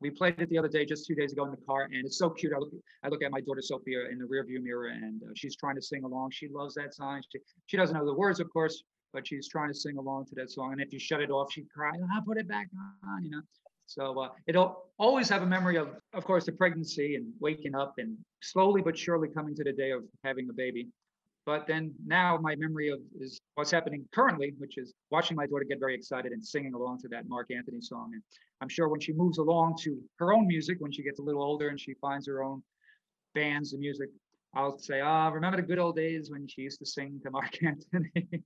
We 0.03 0.11
played 0.11 0.35
it 0.37 0.49
the 0.49 0.57
other 0.57 0.67
day, 0.67 0.83
just 0.85 1.07
two 1.07 1.15
days 1.15 1.31
ago 1.31 1.45
in 1.45 1.51
the 1.51 1.65
car, 1.65 1.83
and 1.83 2.05
it's 2.05 2.17
so 2.17 2.29
cute. 2.29 2.51
I 2.53 2.59
look 2.59 2.71
I 3.03 3.07
look 3.07 3.23
at 3.23 3.31
my 3.31 3.39
daughter 3.39 3.61
Sophia 3.61 4.09
in 4.11 4.19
the 4.19 4.25
rearview 4.25 4.61
mirror, 4.61 4.87
and 4.87 5.23
uh, 5.23 5.27
she's 5.33 5.55
trying 5.55 5.75
to 5.75 5.81
sing 5.81 6.03
along. 6.03 6.31
She 6.31 6.49
loves 6.49 6.75
that 6.75 6.93
song. 6.93 7.21
She 7.31 7.39
she 7.67 7.77
doesn't 7.77 7.95
know 7.95 8.05
the 8.05 8.13
words, 8.13 8.41
of 8.41 8.51
course, 8.51 8.83
but 9.13 9.25
she's 9.25 9.47
trying 9.47 9.69
to 9.69 9.73
sing 9.73 9.97
along 9.97 10.25
to 10.25 10.35
that 10.35 10.51
song. 10.51 10.73
And 10.73 10.81
if 10.81 10.91
you 10.91 10.99
shut 10.99 11.21
it 11.21 11.31
off, 11.31 11.53
she'd 11.53 11.69
cry. 11.73 11.91
Ah, 12.13 12.21
put 12.27 12.37
it 12.37 12.49
back 12.49 12.67
on, 13.07 13.23
you 13.23 13.31
know. 13.31 13.41
So 13.85 14.19
uh, 14.19 14.29
it'll 14.45 14.91
always 14.97 15.29
have 15.29 15.41
a 15.41 15.45
memory 15.45 15.77
of, 15.77 15.95
of 16.13 16.25
course, 16.25 16.45
the 16.45 16.51
pregnancy 16.51 17.15
and 17.15 17.31
waking 17.39 17.73
up 17.73 17.93
and 17.97 18.17
slowly 18.41 18.81
but 18.81 18.97
surely 18.97 19.29
coming 19.29 19.55
to 19.55 19.63
the 19.63 19.71
day 19.71 19.91
of 19.91 20.03
having 20.25 20.49
a 20.49 20.53
baby. 20.53 20.89
But 21.45 21.67
then 21.67 21.93
now 22.05 22.37
my 22.41 22.55
memory 22.55 22.89
of 22.89 22.99
is 23.19 23.39
what's 23.55 23.71
happening 23.71 24.07
currently, 24.13 24.53
which 24.57 24.77
is 24.77 24.93
watching 25.11 25.35
my 25.35 25.45
daughter 25.45 25.65
get 25.67 25.79
very 25.79 25.93
excited 25.93 26.31
and 26.31 26.43
singing 26.43 26.73
along 26.73 26.99
to 26.99 27.09
that 27.09 27.27
Marc 27.27 27.51
Anthony 27.51 27.81
song. 27.81 28.11
And 28.13 28.23
I'm 28.61 28.69
sure 28.69 28.87
when 28.87 29.01
she 29.01 29.11
moves 29.11 29.39
along 29.39 29.77
to 29.81 29.99
her 30.19 30.33
own 30.33 30.47
music, 30.47 30.77
when 30.79 30.91
she 30.91 31.03
gets 31.03 31.19
a 31.19 31.21
little 31.21 31.43
older 31.43 31.67
and 31.67 31.79
she 31.79 31.95
finds 31.95 32.27
her 32.27 32.43
own 32.43 32.63
bands 33.35 33.73
and 33.73 33.81
music, 33.81 34.09
I'll 34.55 34.77
say, 34.77 35.01
ah, 35.01 35.29
remember 35.29 35.57
the 35.57 35.67
good 35.67 35.79
old 35.79 35.95
days 35.95 36.29
when 36.31 36.47
she 36.47 36.61
used 36.61 36.79
to 36.79 36.85
sing 36.85 37.19
to 37.23 37.31
Marc 37.31 37.57
Anthony. 37.63 38.43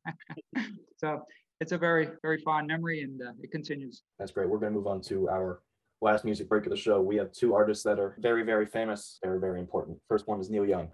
so 0.98 1.22
it's 1.60 1.72
a 1.72 1.78
very, 1.78 2.10
very 2.24 2.40
fond 2.42 2.68
memory 2.68 3.02
and 3.02 3.22
uh, 3.22 3.32
it 3.42 3.52
continues. 3.52 4.02
That's 4.18 4.32
great. 4.32 4.50
We're 4.50 4.60
going 4.60 4.74
to 4.74 4.78
move 4.78 4.88
on 4.88 5.02
to 5.02 5.30
our 5.30 5.62
last 6.02 6.26
music 6.26 6.50
break 6.50 6.66
of 6.66 6.72
the 6.72 6.78
show. 6.78 7.02
We 7.02 7.18
have 7.18 7.32
two 7.32 7.54
artists 7.54 7.84
that 7.84 8.00
are 8.00 8.16
very, 8.20 8.44
very 8.44 8.66
famous, 8.66 9.20
very, 9.24 9.40
very 9.40 9.60
important. 9.60 9.98
First 10.08 10.28
one 10.28 10.40
is 10.40 10.50
Neil 10.50 10.66
Young. 10.66 10.90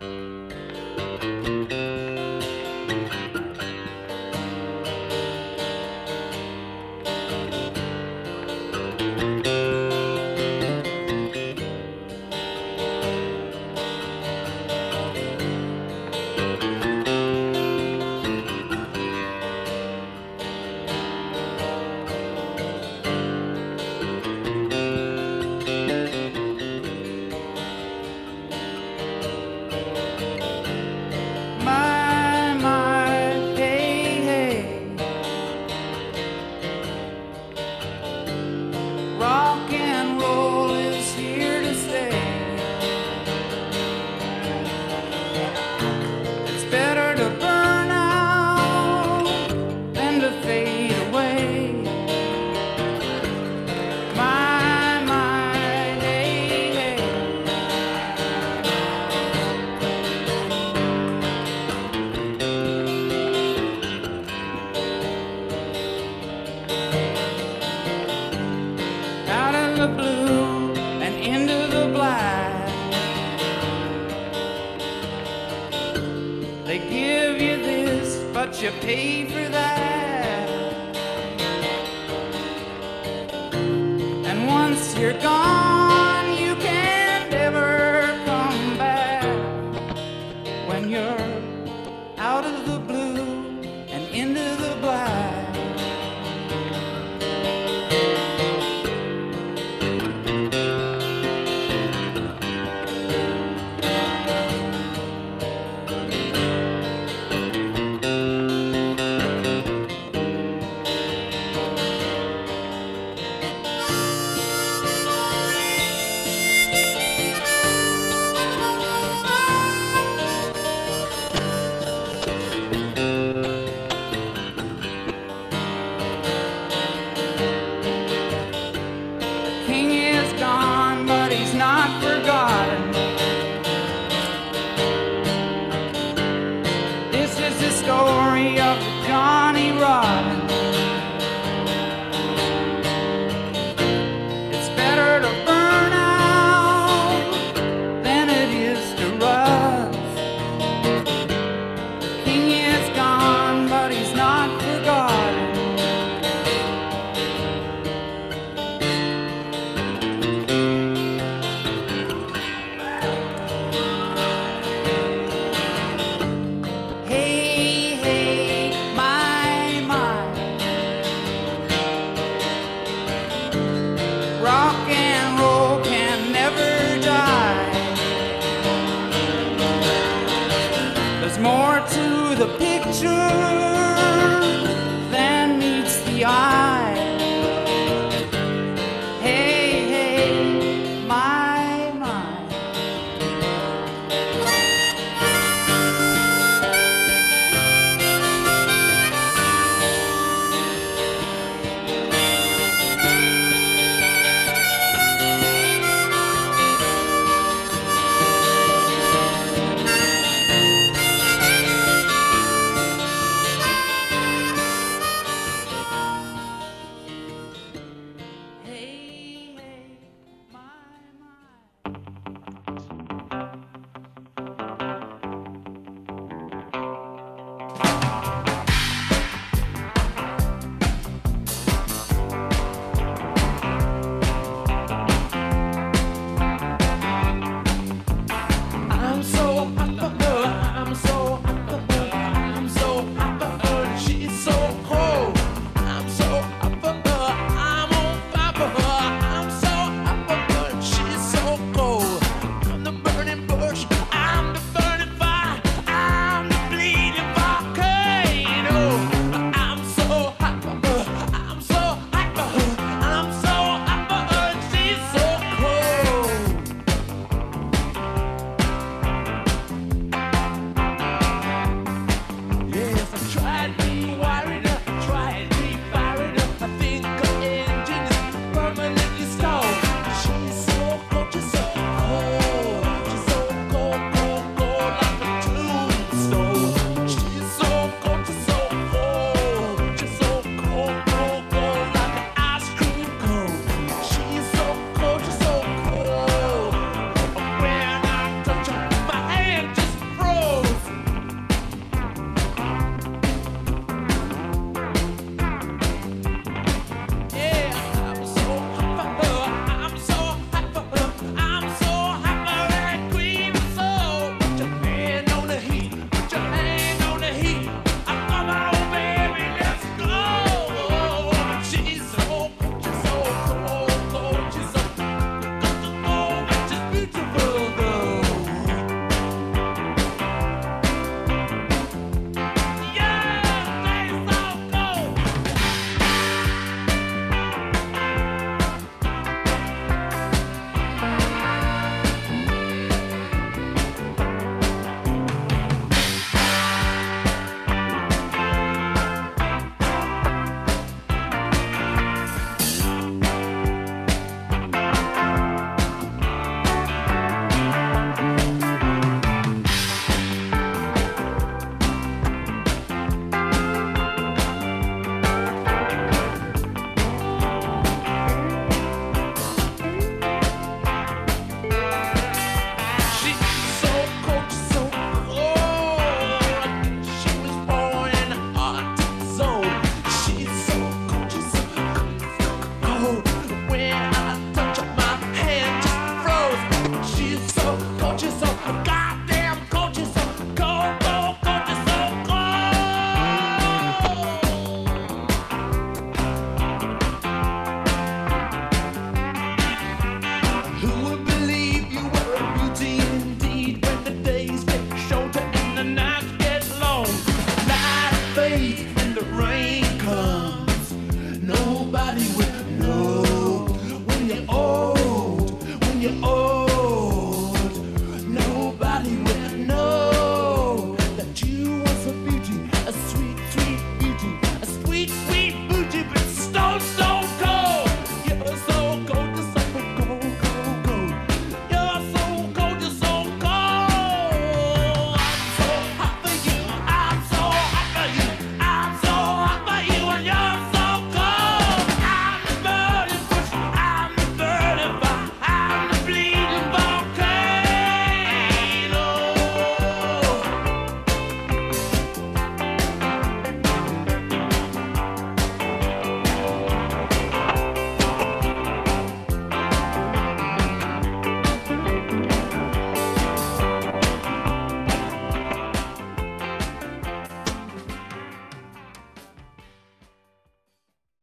of 138.74 138.84
the 138.84 139.07
dawn. 139.07 139.43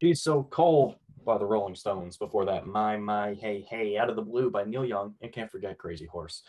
She's 0.01 0.23
So 0.23 0.41
Cold 0.49 0.95
by 1.27 1.37
the 1.37 1.45
Rolling 1.45 1.75
Stones. 1.75 2.17
Before 2.17 2.43
that, 2.45 2.65
My, 2.65 2.97
My, 2.97 3.35
Hey, 3.35 3.63
Hey, 3.69 3.97
Out 3.99 4.09
of 4.09 4.15
the 4.15 4.23
Blue 4.23 4.49
by 4.49 4.63
Neil 4.63 4.83
Young, 4.83 5.13
and 5.21 5.31
can't 5.31 5.51
forget 5.51 5.77
Crazy 5.77 6.07
Horse. 6.07 6.41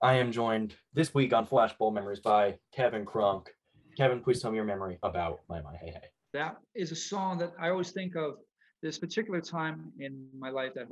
I 0.00 0.14
am 0.14 0.30
joined 0.30 0.76
this 0.94 1.12
week 1.12 1.32
on 1.32 1.44
Flashbulb 1.44 1.92
Memories 1.92 2.20
by 2.20 2.56
Kevin 2.72 3.04
Crunk. 3.04 3.48
Kevin, 3.96 4.20
please 4.20 4.40
tell 4.40 4.52
me 4.52 4.58
your 4.58 4.64
memory 4.64 4.96
about 5.02 5.40
My, 5.48 5.60
My, 5.60 5.74
Hey, 5.74 5.90
Hey. 5.90 6.06
that 6.34 6.58
is 6.76 6.92
a 6.92 6.94
song 6.94 7.36
that 7.38 7.52
I 7.60 7.70
always 7.70 7.90
think 7.90 8.14
of 8.14 8.34
this 8.80 9.00
particular 9.00 9.40
time 9.40 9.90
in 9.98 10.28
my 10.38 10.50
life 10.50 10.70
that 10.76 10.86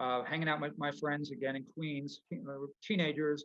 uh, 0.00 0.24
hanging 0.24 0.48
out 0.48 0.60
with 0.60 0.76
my 0.76 0.90
friends 0.98 1.30
again 1.30 1.54
in 1.54 1.64
Queens, 1.76 2.22
uh, 2.32 2.66
teenagers, 2.82 3.44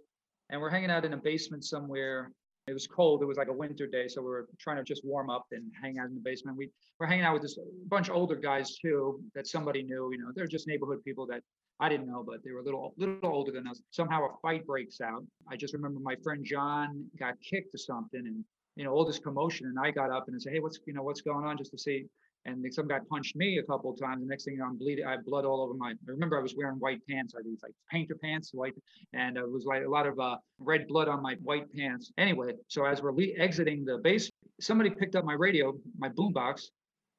and 0.49 0.59
we're 0.59 0.71
hanging 0.71 0.89
out 0.89 1.05
in 1.05 1.13
a 1.13 1.17
basement 1.17 1.63
somewhere. 1.63 2.31
It 2.67 2.73
was 2.73 2.87
cold. 2.87 3.21
It 3.21 3.25
was 3.25 3.37
like 3.37 3.47
a 3.49 3.53
winter 3.53 3.85
day, 3.85 4.07
so 4.07 4.21
we 4.21 4.29
were 4.29 4.47
trying 4.59 4.77
to 4.77 4.83
just 4.83 5.05
warm 5.05 5.29
up 5.29 5.45
and 5.51 5.71
hang 5.79 5.99
out 5.99 6.07
in 6.07 6.15
the 6.15 6.21
basement. 6.21 6.57
We 6.57 6.71
were 6.99 7.05
hanging 7.05 7.23
out 7.23 7.33
with 7.33 7.43
this 7.43 7.59
bunch 7.87 8.09
of 8.09 8.15
older 8.15 8.35
guys 8.35 8.75
too 8.77 9.21
that 9.35 9.45
somebody 9.45 9.83
knew. 9.83 10.09
You 10.11 10.17
know, 10.17 10.31
they're 10.35 10.47
just 10.47 10.67
neighborhood 10.67 11.03
people 11.03 11.27
that 11.27 11.41
I 11.79 11.89
didn't 11.89 12.07
know, 12.07 12.23
but 12.23 12.43
they 12.43 12.51
were 12.51 12.61
a 12.61 12.63
little 12.63 12.95
little 12.97 13.31
older 13.31 13.51
than 13.51 13.67
us. 13.67 13.81
Somehow 13.91 14.25
a 14.25 14.29
fight 14.41 14.65
breaks 14.65 14.99
out. 14.99 15.23
I 15.47 15.57
just 15.57 15.75
remember 15.75 15.99
my 15.99 16.15
friend 16.23 16.43
John 16.43 17.05
got 17.19 17.35
kicked 17.47 17.75
or 17.75 17.77
something, 17.77 18.25
and 18.25 18.43
you 18.75 18.83
know 18.83 18.93
all 18.93 19.05
this 19.05 19.19
commotion. 19.19 19.67
And 19.67 19.77
I 19.79 19.91
got 19.91 20.09
up 20.09 20.23
and 20.27 20.35
I 20.35 20.39
said, 20.39 20.53
"Hey, 20.53 20.59
what's 20.59 20.79
you 20.87 20.93
know 20.93 21.03
what's 21.03 21.21
going 21.21 21.45
on?" 21.45 21.57
Just 21.59 21.71
to 21.71 21.77
see. 21.77 22.07
And 22.45 22.63
some 22.73 22.87
guy 22.87 22.99
punched 23.09 23.35
me 23.35 23.57
a 23.57 23.63
couple 23.63 23.91
of 23.91 23.99
times. 23.99 24.21
The 24.21 24.27
next 24.27 24.45
thing 24.45 24.53
you 24.53 24.59
know, 24.59 24.67
I'm 24.67 24.77
bleeding. 24.77 25.05
I 25.05 25.11
have 25.11 25.25
blood 25.25 25.45
all 25.45 25.61
over 25.61 25.73
my. 25.73 25.91
I 25.91 26.11
remember 26.11 26.37
I 26.37 26.41
was 26.41 26.55
wearing 26.55 26.75
white 26.75 26.99
pants. 27.09 27.33
I 27.35 27.39
had 27.39 27.45
these 27.45 27.61
like 27.63 27.73
painter 27.91 28.15
pants, 28.21 28.51
white, 28.53 28.75
and 29.13 29.37
it 29.37 29.49
was 29.49 29.65
like 29.65 29.83
a 29.83 29.89
lot 29.89 30.05
of 30.05 30.19
uh, 30.19 30.37
red 30.59 30.87
blood 30.87 31.07
on 31.07 31.21
my 31.21 31.35
white 31.41 31.71
pants. 31.73 32.11
Anyway, 32.17 32.53
so 32.67 32.85
as 32.85 33.01
we're 33.01 33.13
le- 33.13 33.35
exiting 33.37 33.83
the 33.83 33.97
base, 33.97 34.31
somebody 34.59 34.89
picked 34.89 35.15
up 35.15 35.25
my 35.25 35.33
radio, 35.33 35.73
my 35.97 36.09
boombox, 36.09 36.69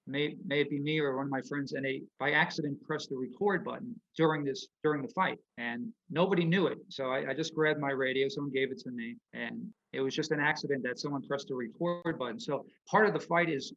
may 0.06 0.36
may 0.46 0.60
it 0.60 0.70
be 0.70 0.78
me 0.78 1.00
or 1.00 1.16
one 1.16 1.26
of 1.26 1.30
my 1.30 1.42
friends, 1.42 1.72
and 1.72 1.84
they 1.84 2.02
by 2.18 2.30
accident 2.30 2.80
pressed 2.82 3.10
the 3.10 3.16
record 3.16 3.64
button 3.64 3.94
during 4.16 4.44
this 4.44 4.68
during 4.82 5.02
the 5.02 5.08
fight, 5.08 5.38
and 5.58 5.88
nobody 6.10 6.44
knew 6.44 6.66
it. 6.66 6.78
So 6.88 7.10
I, 7.10 7.30
I 7.30 7.34
just 7.34 7.54
grabbed 7.54 7.80
my 7.80 7.90
radio, 7.90 8.28
someone 8.28 8.52
gave 8.52 8.70
it 8.70 8.78
to 8.80 8.90
me, 8.90 9.16
and 9.34 9.66
it 9.92 10.00
was 10.00 10.14
just 10.14 10.30
an 10.30 10.40
accident 10.40 10.82
that 10.84 10.98
someone 10.98 11.22
pressed 11.26 11.48
the 11.48 11.54
record 11.54 12.18
button. 12.18 12.38
So 12.38 12.66
part 12.88 13.06
of 13.06 13.12
the 13.12 13.20
fight 13.20 13.48
is 13.48 13.72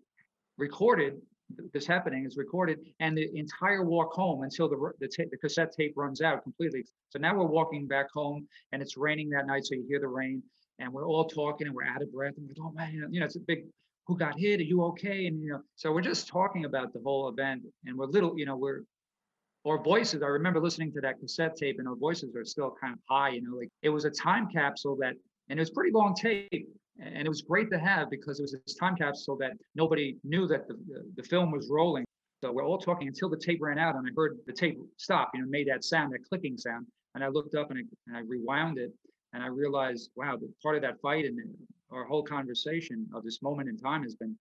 recorded. 0.57 1.15
Th- 1.57 1.69
This 1.73 1.85
happening 1.85 2.25
is 2.25 2.37
recorded, 2.37 2.79
and 2.99 3.17
the 3.17 3.29
entire 3.37 3.83
walk 3.83 4.13
home 4.13 4.43
until 4.43 4.69
the 4.69 4.77
the, 4.99 5.07
ta- 5.07 5.29
the 5.31 5.37
cassette 5.37 5.71
tape 5.71 5.93
runs 5.95 6.21
out 6.21 6.43
completely. 6.43 6.83
So 7.09 7.19
now 7.19 7.35
we're 7.35 7.45
walking 7.45 7.87
back 7.87 8.07
home, 8.11 8.47
and 8.71 8.81
it's 8.81 8.97
raining 8.97 9.29
that 9.31 9.47
night, 9.47 9.65
so 9.65 9.75
you 9.75 9.85
hear 9.87 9.99
the 9.99 10.07
rain, 10.07 10.43
and 10.79 10.91
we're 10.91 11.07
all 11.07 11.25
talking, 11.25 11.67
and 11.67 11.75
we're 11.75 11.85
out 11.85 12.01
of 12.01 12.11
breath, 12.11 12.33
and 12.37 12.47
we're 12.47 12.63
like, 12.63 12.71
oh 12.71 12.73
man, 12.75 13.09
you 13.11 13.19
know, 13.19 13.25
it's 13.25 13.35
a 13.35 13.41
big 13.41 13.65
who 14.07 14.17
got 14.17 14.39
hit? 14.39 14.59
Are 14.59 14.63
you 14.63 14.83
okay? 14.85 15.27
And 15.27 15.41
you 15.43 15.51
know, 15.51 15.61
so 15.75 15.91
we're 15.91 16.01
just 16.01 16.27
talking 16.27 16.65
about 16.65 16.93
the 16.93 16.99
whole 17.03 17.29
event, 17.29 17.63
and 17.85 17.95
we're 17.95 18.07
little, 18.07 18.37
you 18.37 18.45
know, 18.45 18.55
we're 18.55 18.81
our 19.65 19.81
voices. 19.83 20.23
I 20.23 20.27
remember 20.27 20.59
listening 20.59 20.91
to 20.93 21.01
that 21.01 21.19
cassette 21.19 21.55
tape, 21.55 21.77
and 21.79 21.87
our 21.87 21.95
voices 21.95 22.35
are 22.35 22.43
still 22.45 22.73
kind 22.81 22.93
of 22.93 22.99
high. 23.07 23.29
You 23.29 23.41
know, 23.43 23.55
like 23.55 23.69
it 23.83 23.89
was 23.89 24.05
a 24.05 24.09
time 24.09 24.47
capsule 24.49 24.95
that, 25.01 25.13
and 25.49 25.59
it 25.59 25.61
was 25.61 25.69
pretty 25.69 25.91
long 25.91 26.15
tape, 26.15 26.67
and 27.01 27.25
it 27.25 27.29
was 27.29 27.41
great 27.41 27.69
to 27.71 27.79
have 27.79 28.09
because 28.09 28.39
it 28.39 28.43
was 28.43 28.55
this 28.65 28.75
time 28.75 28.95
capsule 28.95 29.37
that 29.37 29.53
nobody 29.75 30.17
knew 30.23 30.47
that 30.47 30.67
the 30.67 30.75
the, 30.87 31.03
the 31.17 31.23
film 31.23 31.51
was 31.51 31.69
rolling. 31.69 32.05
So 32.43 32.51
we're 32.51 32.63
all 32.65 32.77
talking 32.77 33.07
until 33.07 33.29
the 33.29 33.37
tape 33.37 33.59
ran 33.61 33.77
out, 33.77 33.95
and 33.95 34.07
I 34.07 34.11
heard 34.15 34.37
the 34.47 34.53
tape 34.53 34.79
stop. 34.97 35.31
You 35.33 35.41
know, 35.41 35.47
made 35.49 35.67
that 35.67 35.83
sound, 35.83 36.13
that 36.13 36.23
clicking 36.27 36.57
sound, 36.57 36.87
and 37.15 37.23
I 37.23 37.27
looked 37.27 37.55
up 37.55 37.69
and 37.69 37.79
I, 37.79 37.83
and 38.07 38.17
I 38.17 38.21
rewound 38.21 38.77
it, 38.77 38.91
and 39.33 39.43
I 39.43 39.47
realized, 39.47 40.11
wow, 40.15 40.37
the 40.37 40.51
part 40.63 40.75
of 40.75 40.81
that 40.83 40.99
fight 41.01 41.25
and 41.25 41.37
our 41.91 42.05
whole 42.05 42.23
conversation 42.23 43.07
of 43.13 43.23
this 43.23 43.41
moment 43.41 43.67
in 43.67 43.77
time 43.77 44.03
has 44.03 44.15
been 44.15 44.37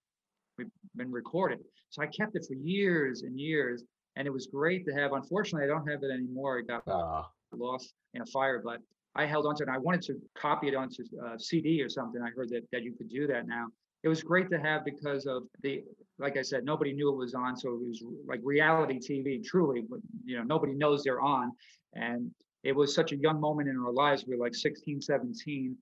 we've 0.59 0.69
been 0.97 1.11
recorded. 1.11 1.61
So 1.91 2.03
I 2.03 2.07
kept 2.07 2.37
it 2.37 2.45
for 2.47 2.55
years 2.55 3.23
and 3.23 3.39
years, 3.39 3.85
and 4.17 4.27
it 4.27 4.33
was 4.33 4.47
great 4.47 4.85
to 4.87 4.93
have. 4.93 5.13
Unfortunately, 5.13 5.65
I 5.65 5.69
don't 5.69 5.89
have 5.89 6.03
it 6.03 6.11
anymore. 6.13 6.59
It 6.59 6.69
got 6.69 6.83
Ah, 6.87 7.29
lost 7.53 7.95
in 8.15 8.23
a 8.23 8.27
fire, 8.27 8.61
but 8.65 8.81
I 9.15 9.27
held 9.27 9.47
onto 9.47 9.63
it. 9.63 9.69
And 9.69 9.77
I 9.77 9.79
wanted 9.79 10.03
to 10.03 10.15
copy 10.37 10.69
it 10.69 10.75
onto 10.75 11.05
uh, 11.25 11.39
CD 11.39 11.83
or 11.83 11.89
something. 11.89 12.23
I 12.23 12.31
heard 12.31 12.49
that 12.51 12.63
that 12.73 12.83
you 12.83 12.93
could 12.93 13.09
do 13.09 13.27
that 13.27 13.47
now. 13.47 13.67
It 14.05 14.09
was 14.09 14.23
great 14.23 14.49
to 14.51 14.61
have 14.61 14.85
because 14.85 15.27
of 15.27 15.43
the, 15.63 15.83
like 16.19 16.37
I 16.37 16.43
said, 16.43 16.65
nobody 16.65 16.93
knew 16.93 17.11
it 17.11 17.17
was 17.17 17.35
on, 17.35 17.57
so 17.57 17.71
it 17.71 17.81
was 17.81 18.03
like 18.29 18.41
reality 18.45 18.99
TV. 18.99 19.45
Truly, 19.45 19.83
but 19.89 19.99
you 20.25 20.37
know, 20.37 20.45
nobody 20.45 20.75
knows 20.75 21.03
they're 21.03 21.21
on, 21.21 21.51
and 21.95 22.31
it 22.63 22.75
was 22.75 22.95
such 22.95 23.13
a 23.13 23.17
young 23.17 23.41
moment 23.41 23.69
in 23.69 23.77
our 23.79 23.93
lives. 23.93 24.25
We 24.27 24.37
were 24.37 24.45
like 24.45 24.55
16, 24.55 25.01
17, 25.01 25.77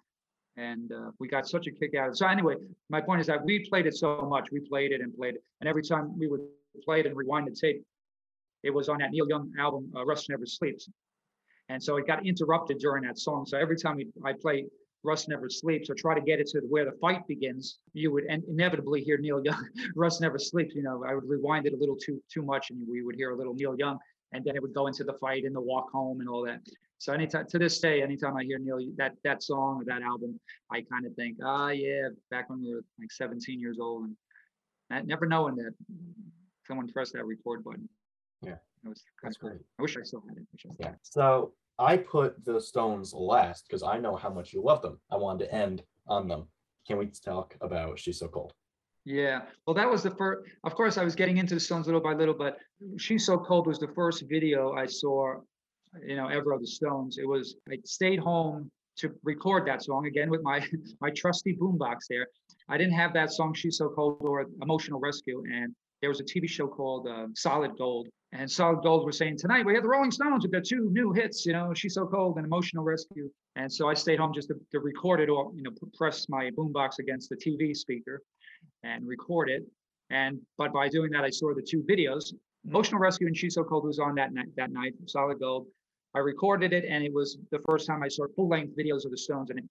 and 0.57 0.93
uh, 0.93 1.11
we 1.18 1.29
got 1.29 1.47
such 1.47 1.66
a 1.66 1.70
kick 1.70 1.95
out 1.95 2.09
of 2.09 2.12
it. 2.14 2.16
So 2.16 2.27
anyway, 2.27 2.55
my 2.89 3.03
point 3.03 3.20
is 3.20 3.27
that 3.27 3.45
we 3.45 3.66
played 3.68 3.87
it 3.87 3.95
so 3.95 4.22
much. 4.22 4.49
We 4.51 4.61
played 4.61 4.93
it 4.93 5.03
and 5.03 5.14
played 5.14 5.35
it, 5.35 5.43
and 5.61 5.68
every 5.68 5.83
time 5.83 6.18
we 6.18 6.27
would 6.27 6.41
play 6.85 7.01
it 7.01 7.07
and 7.07 7.16
rewind 7.16 7.47
the 7.49 7.55
tape, 7.55 7.85
it 8.62 8.70
was 8.70 8.89
on 8.89 8.99
that 8.99 9.11
Neil 9.11 9.29
Young 9.29 9.53
album, 9.59 9.93
uh, 9.95 10.07
"Rust 10.07 10.31
Never 10.31 10.47
Sleeps." 10.47 10.89
And 11.69 11.83
so 11.83 11.97
it 11.97 12.07
got 12.07 12.25
interrupted 12.27 12.79
during 12.79 13.05
that 13.05 13.19
song. 13.19 13.45
So 13.47 13.59
every 13.59 13.77
time 13.77 13.99
I 14.25 14.33
play 14.33 14.67
Rust 15.03 15.29
Never 15.29 15.49
Sleeps 15.49 15.91
or 15.91 15.95
try 15.95 16.14
to 16.14 16.21
get 16.21 16.41
it 16.41 16.47
to 16.49 16.61
where 16.69 16.85
the 16.85 16.97
fight 17.01 17.27
begins, 17.27 17.79
you 17.93 18.12
would 18.12 18.25
inevitably 18.25 19.03
hear 19.03 19.19
Neil 19.19 19.43
Young, 19.45 19.64
Rust 19.97 20.21
Never 20.21 20.39
Sleeps. 20.39 20.75
You 20.75 20.83
know, 20.83 21.05
I 21.05 21.14
would 21.14 21.29
rewind 21.29 21.67
it 21.67 21.73
a 21.73 21.77
little 21.77 21.97
too 21.97 22.23
too 22.33 22.43
much 22.43 22.71
and 22.71 22.87
we 22.89 23.03
would 23.03 23.17
hear 23.17 23.31
a 23.31 23.37
little 23.37 23.55
Neil 23.55 23.77
Young 23.79 23.99
and 24.33 24.45
then 24.45 24.57
it 24.57 24.62
would 24.62 24.75
go 24.75 24.87
into 24.87 25.05
the 25.05 25.14
fight 25.14 25.45
and 25.45 25.55
the 25.55 25.61
walk 25.61 25.91
home 25.93 26.21
and 26.21 26.29
all 26.29 26.45
that. 26.45 26.61
So 26.99 27.12
anytime 27.12 27.47
to 27.49 27.59
this 27.59 27.79
day, 27.79 28.03
anytime 28.03 28.37
I 28.37 28.45
hear 28.45 28.59
Neil 28.59 28.79
that 28.97 29.12
that 29.23 29.43
song 29.43 29.81
or 29.81 29.85
that 29.85 30.03
album, 30.03 30.41
I 30.71 30.83
kind 30.83 31.07
of 31.07 31.14
think, 31.14 31.39
ah, 31.45 31.69
yeah, 31.69 32.09
back 32.31 32.49
when 32.49 32.62
we 32.62 32.75
were 32.75 32.83
like 32.99 33.12
17 33.12 33.61
years 33.61 33.79
old, 33.81 34.09
and 34.91 35.07
never 35.07 35.27
knowing 35.27 35.57
that 35.57 35.73
someone 36.67 36.89
pressed 36.89 37.12
that 37.12 37.25
record 37.25 37.62
button. 37.64 37.89
Yeah. 38.43 38.57
It 38.87 38.91
was 38.91 39.03
kind 39.20 39.32
That's 39.32 39.37
of 39.37 39.41
great. 39.43 39.61
I 39.78 39.82
wish 39.82 39.97
I 39.97 40.03
still 40.03 40.22
had 40.28 40.39
it. 40.39 40.45
Wish 40.53 40.66
I 40.66 40.72
still 40.72 40.76
Yeah. 40.78 40.87
had. 40.91 40.99
So 41.03 41.53
I 41.78 41.97
put 41.97 42.45
the 42.45 42.61
Stones 42.61 43.12
last 43.12 43.66
because 43.68 43.82
I 43.82 43.99
know 43.99 44.16
how 44.16 44.30
much 44.30 44.53
you 44.53 44.62
love 44.62 44.82
them. 44.82 44.99
I 45.11 45.16
wanted 45.16 45.47
to 45.47 45.55
end 45.55 45.82
on 46.07 46.28
them. 46.28 46.49
Can 46.87 46.99
we 46.99 47.07
talk 47.07 47.57
about 47.61 47.99
She's 47.99 48.18
So 48.18 48.28
Cold? 48.28 48.53
Yeah, 49.05 49.43
well, 49.66 49.74
that 49.74 49.89
was 49.89 50.03
the 50.03 50.11
first. 50.11 50.49
Of 50.64 50.74
course, 50.74 50.99
I 50.99 51.05
was 51.05 51.14
getting 51.14 51.37
into 51.37 51.55
the 51.55 51.61
Stones 51.61 51.87
little 51.87 52.01
by 52.01 52.14
little, 52.14 52.34
but 52.34 52.59
"She's 52.97 53.24
So 53.26 53.39
Cold" 53.39 53.66
was 53.66 53.78
the 53.78 53.89
first 53.95 54.24
video 54.28 54.72
I 54.72 54.87
saw, 54.87 55.41
you 56.05 56.16
know, 56.16 56.26
ever 56.26 56.53
of 56.53 56.61
the 56.61 56.66
Stones. 56.66 57.18
It 57.18 57.26
was 57.26 57.57
I 57.70 57.78
stayed 57.84 58.18
home 58.18 58.70
to 58.97 59.12
record 59.22 59.66
that 59.68 59.82
song 59.84 60.07
again 60.07 60.28
with 60.30 60.43
my 60.43 60.59
my 61.01 61.11
trusty 61.11 61.55
boombox 61.57 62.07
there. 62.09 62.26
I 62.68 62.76
didn't 62.78 62.95
have 62.95 63.12
that 63.14 63.30
song 63.32 63.55
"She's 63.55 63.76
So 63.78 63.91
Cold" 63.91 64.18
or 64.22 64.47
"Emotional 64.61 64.99
Rescue," 64.99 65.43
and 65.53 65.72
there 66.01 66.11
was 66.11 66.18
a 66.20 66.24
TV 66.24 66.49
show 66.49 66.66
called 66.66 67.07
uh, 67.07 67.28
Solid 67.37 67.76
Gold, 67.78 68.09
and 68.33 68.51
Solid 68.51 68.83
Gold 68.83 69.07
was 69.07 69.18
saying 69.18 69.39
tonight 69.39 69.64
we 69.64 69.74
have 69.74 69.83
the 69.83 69.89
Rolling 69.89 70.11
Stones 70.11 70.43
with 70.43 70.53
their 70.53 70.61
two 70.61 70.91
new 70.91 71.12
hits, 71.12 71.47
you 71.47 71.53
know, 71.53 71.72
"She's 71.74 71.95
So 71.95 72.07
Cold" 72.07 72.37
and 72.37 72.47
"Emotional 72.47 72.85
Rescue." 72.85 73.31
And 73.55 73.72
so 73.72 73.89
I 73.89 73.95
stayed 73.95 74.18
home 74.18 74.33
just 74.35 74.49
to, 74.49 74.55
to 74.72 74.81
record 74.81 75.20
it 75.20 75.29
or 75.29 75.53
you 75.55 75.62
know 75.62 75.70
press 75.95 76.29
my 76.29 76.51
boombox 76.51 76.99
against 76.99 77.31
the 77.31 77.37
TV 77.37 77.74
speaker 77.74 78.22
and 78.83 79.07
record 79.07 79.49
it. 79.49 79.62
And 80.11 80.41
but 80.59 80.72
by 80.72 80.89
doing 80.89 81.11
that, 81.12 81.24
I 81.24 81.31
saw 81.31 81.55
the 81.55 81.62
two 81.62 81.83
videos. 81.83 82.35
Emotional 82.66 83.01
Rescue 83.01 83.29
and 83.29 83.37
She's 83.37 83.55
So 83.55 83.64
Cold 83.64 83.85
was 83.85 83.99
on 83.99 84.14
that 84.16 84.33
night. 84.33 84.49
That 84.57 84.72
night, 84.72 84.95
Solid 85.07 85.39
Gold. 85.39 85.66
I 86.14 86.18
recorded 86.20 86.72
it, 86.72 86.85
and 86.85 87.05
it 87.05 87.12
was 87.12 87.39
the 87.51 87.59
first 87.61 87.87
time 87.87 88.03
I 88.03 88.09
saw 88.09 88.27
full-length 88.35 88.74
videos 88.77 89.05
of 89.05 89.11
the 89.11 89.18
Stones. 89.18 89.51
And 89.51 89.59
it, 89.59 89.64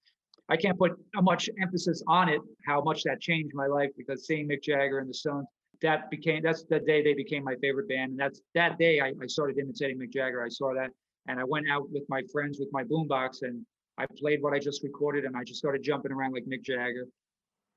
I 0.48 0.56
can't 0.56 0.78
put 0.78 0.92
much 1.16 1.50
emphasis 1.60 2.02
on 2.06 2.28
it, 2.28 2.40
how 2.64 2.80
much 2.80 3.02
that 3.02 3.20
changed 3.20 3.52
my 3.54 3.66
life, 3.66 3.90
because 3.96 4.26
seeing 4.26 4.48
Mick 4.48 4.62
Jagger 4.62 5.00
and 5.00 5.10
the 5.10 5.14
Stones, 5.14 5.46
that 5.82 6.10
became 6.10 6.42
that's 6.42 6.64
the 6.64 6.80
day 6.80 7.02
they 7.02 7.14
became 7.14 7.44
my 7.44 7.56
favorite 7.56 7.88
band. 7.88 8.12
And 8.12 8.20
that's 8.20 8.40
that 8.54 8.78
day 8.78 9.00
I, 9.00 9.12
I 9.22 9.26
started 9.26 9.58
imitating 9.58 9.98
Mick 9.98 10.12
Jagger. 10.12 10.42
I 10.42 10.48
saw 10.48 10.74
that, 10.74 10.90
and 11.28 11.40
I 11.40 11.44
went 11.44 11.68
out 11.70 11.90
with 11.90 12.04
my 12.08 12.22
friends 12.32 12.58
with 12.58 12.68
my 12.72 12.84
boombox, 12.84 13.42
and 13.42 13.64
I 13.98 14.06
played 14.18 14.42
what 14.42 14.52
I 14.52 14.58
just 14.58 14.82
recorded, 14.82 15.24
and 15.24 15.36
I 15.36 15.44
just 15.44 15.58
started 15.58 15.82
jumping 15.82 16.12
around 16.12 16.32
like 16.32 16.44
Mick 16.44 16.62
Jagger 16.62 17.06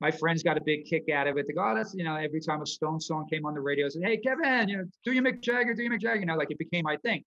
my 0.00 0.10
friends 0.10 0.42
got 0.42 0.56
a 0.56 0.60
big 0.62 0.86
kick 0.86 1.10
out 1.10 1.26
of 1.26 1.36
it. 1.36 1.46
They 1.46 1.52
go, 1.52 1.62
oh, 1.62 1.74
that's, 1.74 1.94
you 1.94 2.04
know, 2.04 2.16
every 2.16 2.40
time 2.40 2.62
a 2.62 2.66
Stone 2.66 3.00
song 3.00 3.26
came 3.30 3.44
on 3.44 3.54
the 3.54 3.60
radio, 3.60 3.86
I 3.86 3.90
said, 3.90 4.02
hey, 4.02 4.16
Kevin, 4.16 4.68
you 4.68 4.78
know, 4.78 4.84
do 5.04 5.12
you 5.12 5.22
Mick 5.22 5.42
Jagger, 5.42 5.74
do 5.74 5.82
you 5.82 5.90
Mick 5.90 6.00
Jagger? 6.00 6.20
You 6.20 6.26
know, 6.26 6.36
like 6.36 6.50
it 6.50 6.58
became 6.58 6.84
my 6.84 6.96
thing 6.98 7.22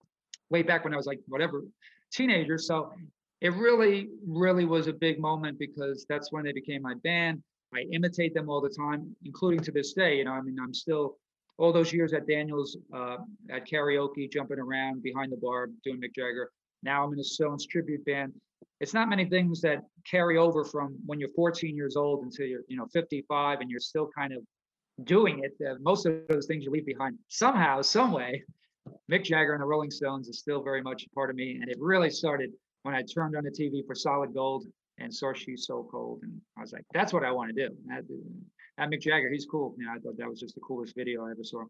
way 0.50 0.64
back 0.64 0.84
when 0.84 0.94
I 0.94 0.98
was 0.98 1.06
like, 1.06 1.20
whatever, 1.28 1.64
teenager. 2.12 2.58
So 2.58 2.92
it 3.42 3.54
really, 3.54 4.10
really 4.28 4.66
was 4.66 4.88
a 4.88 4.94
big 4.94 5.20
moment 5.20 5.60
because 5.60 6.06
that's 6.10 6.32
when 6.32 6.44
they 6.44 6.52
became 6.52 6.82
my 6.82 6.96
band. 7.04 7.44
I 7.76 7.82
imitate 7.92 8.34
them 8.34 8.50
all 8.50 8.62
the 8.62 8.70
time, 8.70 9.16
including 9.26 9.60
to 9.62 9.72
this 9.72 9.94
day. 9.94 10.18
You 10.18 10.26
know, 10.26 10.32
I 10.32 10.42
mean, 10.42 10.58
I'm 10.62 10.74
still 10.74 11.18
all 11.58 11.72
those 11.72 11.94
years 11.94 12.14
at 12.14 12.28
Daniels 12.28 12.78
uh, 12.94 13.18
at 13.50 13.68
karaoke, 13.68 14.32
jumping 14.32 14.60
around 14.60 15.04
behind 15.04 15.32
the 15.32 15.38
bar, 15.38 15.70
doing 15.84 16.00
Mick 16.00 16.16
Jagger. 16.16 16.50
Now 16.82 17.06
I'm 17.06 17.14
in 17.14 17.20
a 17.20 17.24
Stones 17.24 17.66
tribute 17.68 18.06
band. 18.06 18.34
It's 18.80 18.94
not 18.94 19.08
many 19.10 19.26
things 19.26 19.62
that 19.62 19.84
carry 20.10 20.38
over 20.38 20.64
from 20.64 20.98
when 21.06 21.20
you're 21.20 21.30
14 21.36 21.76
years 21.76 21.96
old 21.96 22.24
until 22.24 22.46
you're, 22.48 22.64
you 22.68 22.78
know, 22.78 22.88
55, 22.92 23.62
and 23.62 23.70
you're 23.70 23.80
still 23.80 24.10
kind 24.16 24.34
of 24.34 24.40
doing 25.06 25.44
it. 25.44 25.54
Uh, 25.66 25.76
most 25.80 26.06
of 26.06 26.16
those 26.28 26.46
things 26.46 26.64
you 26.64 26.72
leave 26.72 26.86
behind 26.86 27.18
somehow, 27.28 27.82
some 27.82 28.12
way. 28.12 28.44
Mick 29.10 29.24
Jagger 29.24 29.54
and 29.54 29.62
the 29.62 29.66
Rolling 29.66 29.92
Stones 29.92 30.28
is 30.28 30.40
still 30.40 30.62
very 30.62 30.82
much 30.82 31.06
a 31.06 31.10
part 31.12 31.30
of 31.30 31.36
me, 31.36 31.60
and 31.62 31.70
it 31.70 31.78
really 31.80 32.10
started 32.10 32.52
when 32.84 32.94
I 32.94 33.02
turned 33.02 33.36
on 33.38 33.44
the 33.44 33.52
TV 33.52 33.86
for 33.86 33.96
Solid 33.96 34.34
Gold 34.34 34.66
and 35.00 35.14
saw 35.14 35.34
She's 35.34 35.66
So 35.66 35.88
Cold, 35.90 36.20
and 36.24 36.40
I 36.58 36.62
was 36.62 36.74
like, 36.74 36.86
that's 36.94 37.14
what 37.14 37.24
I 37.24 37.32
want 37.32 37.56
to 37.56 37.68
do. 37.68 37.76
That, 37.88 38.04
that 38.78 38.90
Mick 38.90 39.02
Jagger, 39.02 39.30
he's 39.32 39.46
cool. 39.46 39.76
You 39.78 39.86
know, 39.86 39.92
I 39.92 40.00
thought 40.00 40.18
that 40.18 40.30
was 40.30 40.40
just 40.40 40.56
the 40.56 40.62
coolest 40.62 40.96
video 40.96 41.26
I 41.26 41.32
ever 41.32 41.44
saw. 41.44 41.64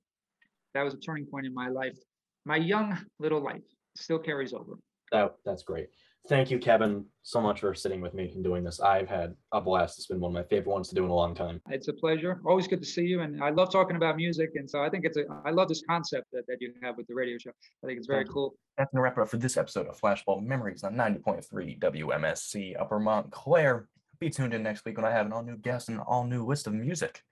That 0.74 0.84
was 0.84 0.94
a 0.94 0.98
turning 0.98 1.26
point 1.26 1.46
in 1.46 1.54
my 1.54 1.70
life. 1.70 1.98
My 2.46 2.58
young 2.58 2.98
little 3.20 3.42
life 3.42 3.64
still 3.96 4.20
carries 4.20 4.54
over. 4.54 4.74
That 5.12 5.36
that's 5.46 5.64
great. 5.64 5.90
Thank 6.30 6.50
you, 6.50 6.58
Kevin, 6.58 7.06
so 7.24 7.42
much 7.42 7.60
for 7.60 7.74
sitting 7.74 8.00
with 8.00 8.14
me 8.14 8.32
and 8.34 8.44
doing 8.46 8.64
this. 8.64 8.80
I've 8.80 9.10
had 9.10 9.36
a 9.52 9.60
blast. 9.60 9.98
It's 9.98 10.08
been 10.08 10.22
one 10.22 10.32
of 10.32 10.34
my 10.34 10.44
favorite 10.44 10.72
ones 10.72 10.88
to 10.88 10.96
do 10.96 11.04
in 11.04 11.10
a 11.10 11.14
long 11.14 11.36
time. 11.36 11.60
It's 11.70 11.90
a 11.90 11.94
pleasure. 11.94 12.40
Always 12.46 12.66
good 12.66 12.80
to 12.80 12.88
see 12.88 13.04
you, 13.04 13.22
and 13.22 13.44
I 13.44 13.50
love 13.50 13.74
talking 13.74 13.98
about 13.98 14.16
music. 14.16 14.52
And 14.56 14.70
so 14.70 14.82
I 14.82 14.90
think 14.90 15.04
it's 15.04 15.18
a 15.18 15.26
I 15.46 15.52
love 15.52 15.68
this 15.68 15.84
concept 15.88 16.28
that, 16.32 16.48
that 16.48 16.58
you 16.62 16.74
have 16.82 16.96
with 16.96 17.08
the 17.08 17.14
radio 17.14 17.38
show. 17.38 17.52
I 17.84 17.88
think 17.88 17.98
it's 17.98 18.08
very 18.08 18.20
Thank 18.20 18.30
you. 18.30 18.34
cool. 18.34 18.56
That's 18.78 18.90
going 18.92 19.00
to 19.00 19.04
wrap 19.04 19.18
it 19.18 19.22
up 19.22 19.30
for 19.30 19.38
this 19.38 19.58
episode 19.58 19.88
of 19.88 20.00
Flashbulb 20.00 20.44
Memories 20.44 20.84
on 20.86 20.96
90.3 20.96 21.80
WMSC 21.80 22.80
Upper 22.80 23.00
Montclair. 23.00 23.90
Be 24.20 24.30
tuned 24.30 24.54
in 24.54 24.64
next 24.64 24.86
week 24.86 24.96
when 24.96 25.06
I 25.06 25.12
have 25.12 25.26
an 25.26 25.34
all 25.34 25.44
new 25.44 25.58
guest 25.58 25.90
and 25.90 26.00
all 26.00 26.24
new 26.24 26.46
list 26.46 26.68
of 26.68 26.74
music. 26.74 27.22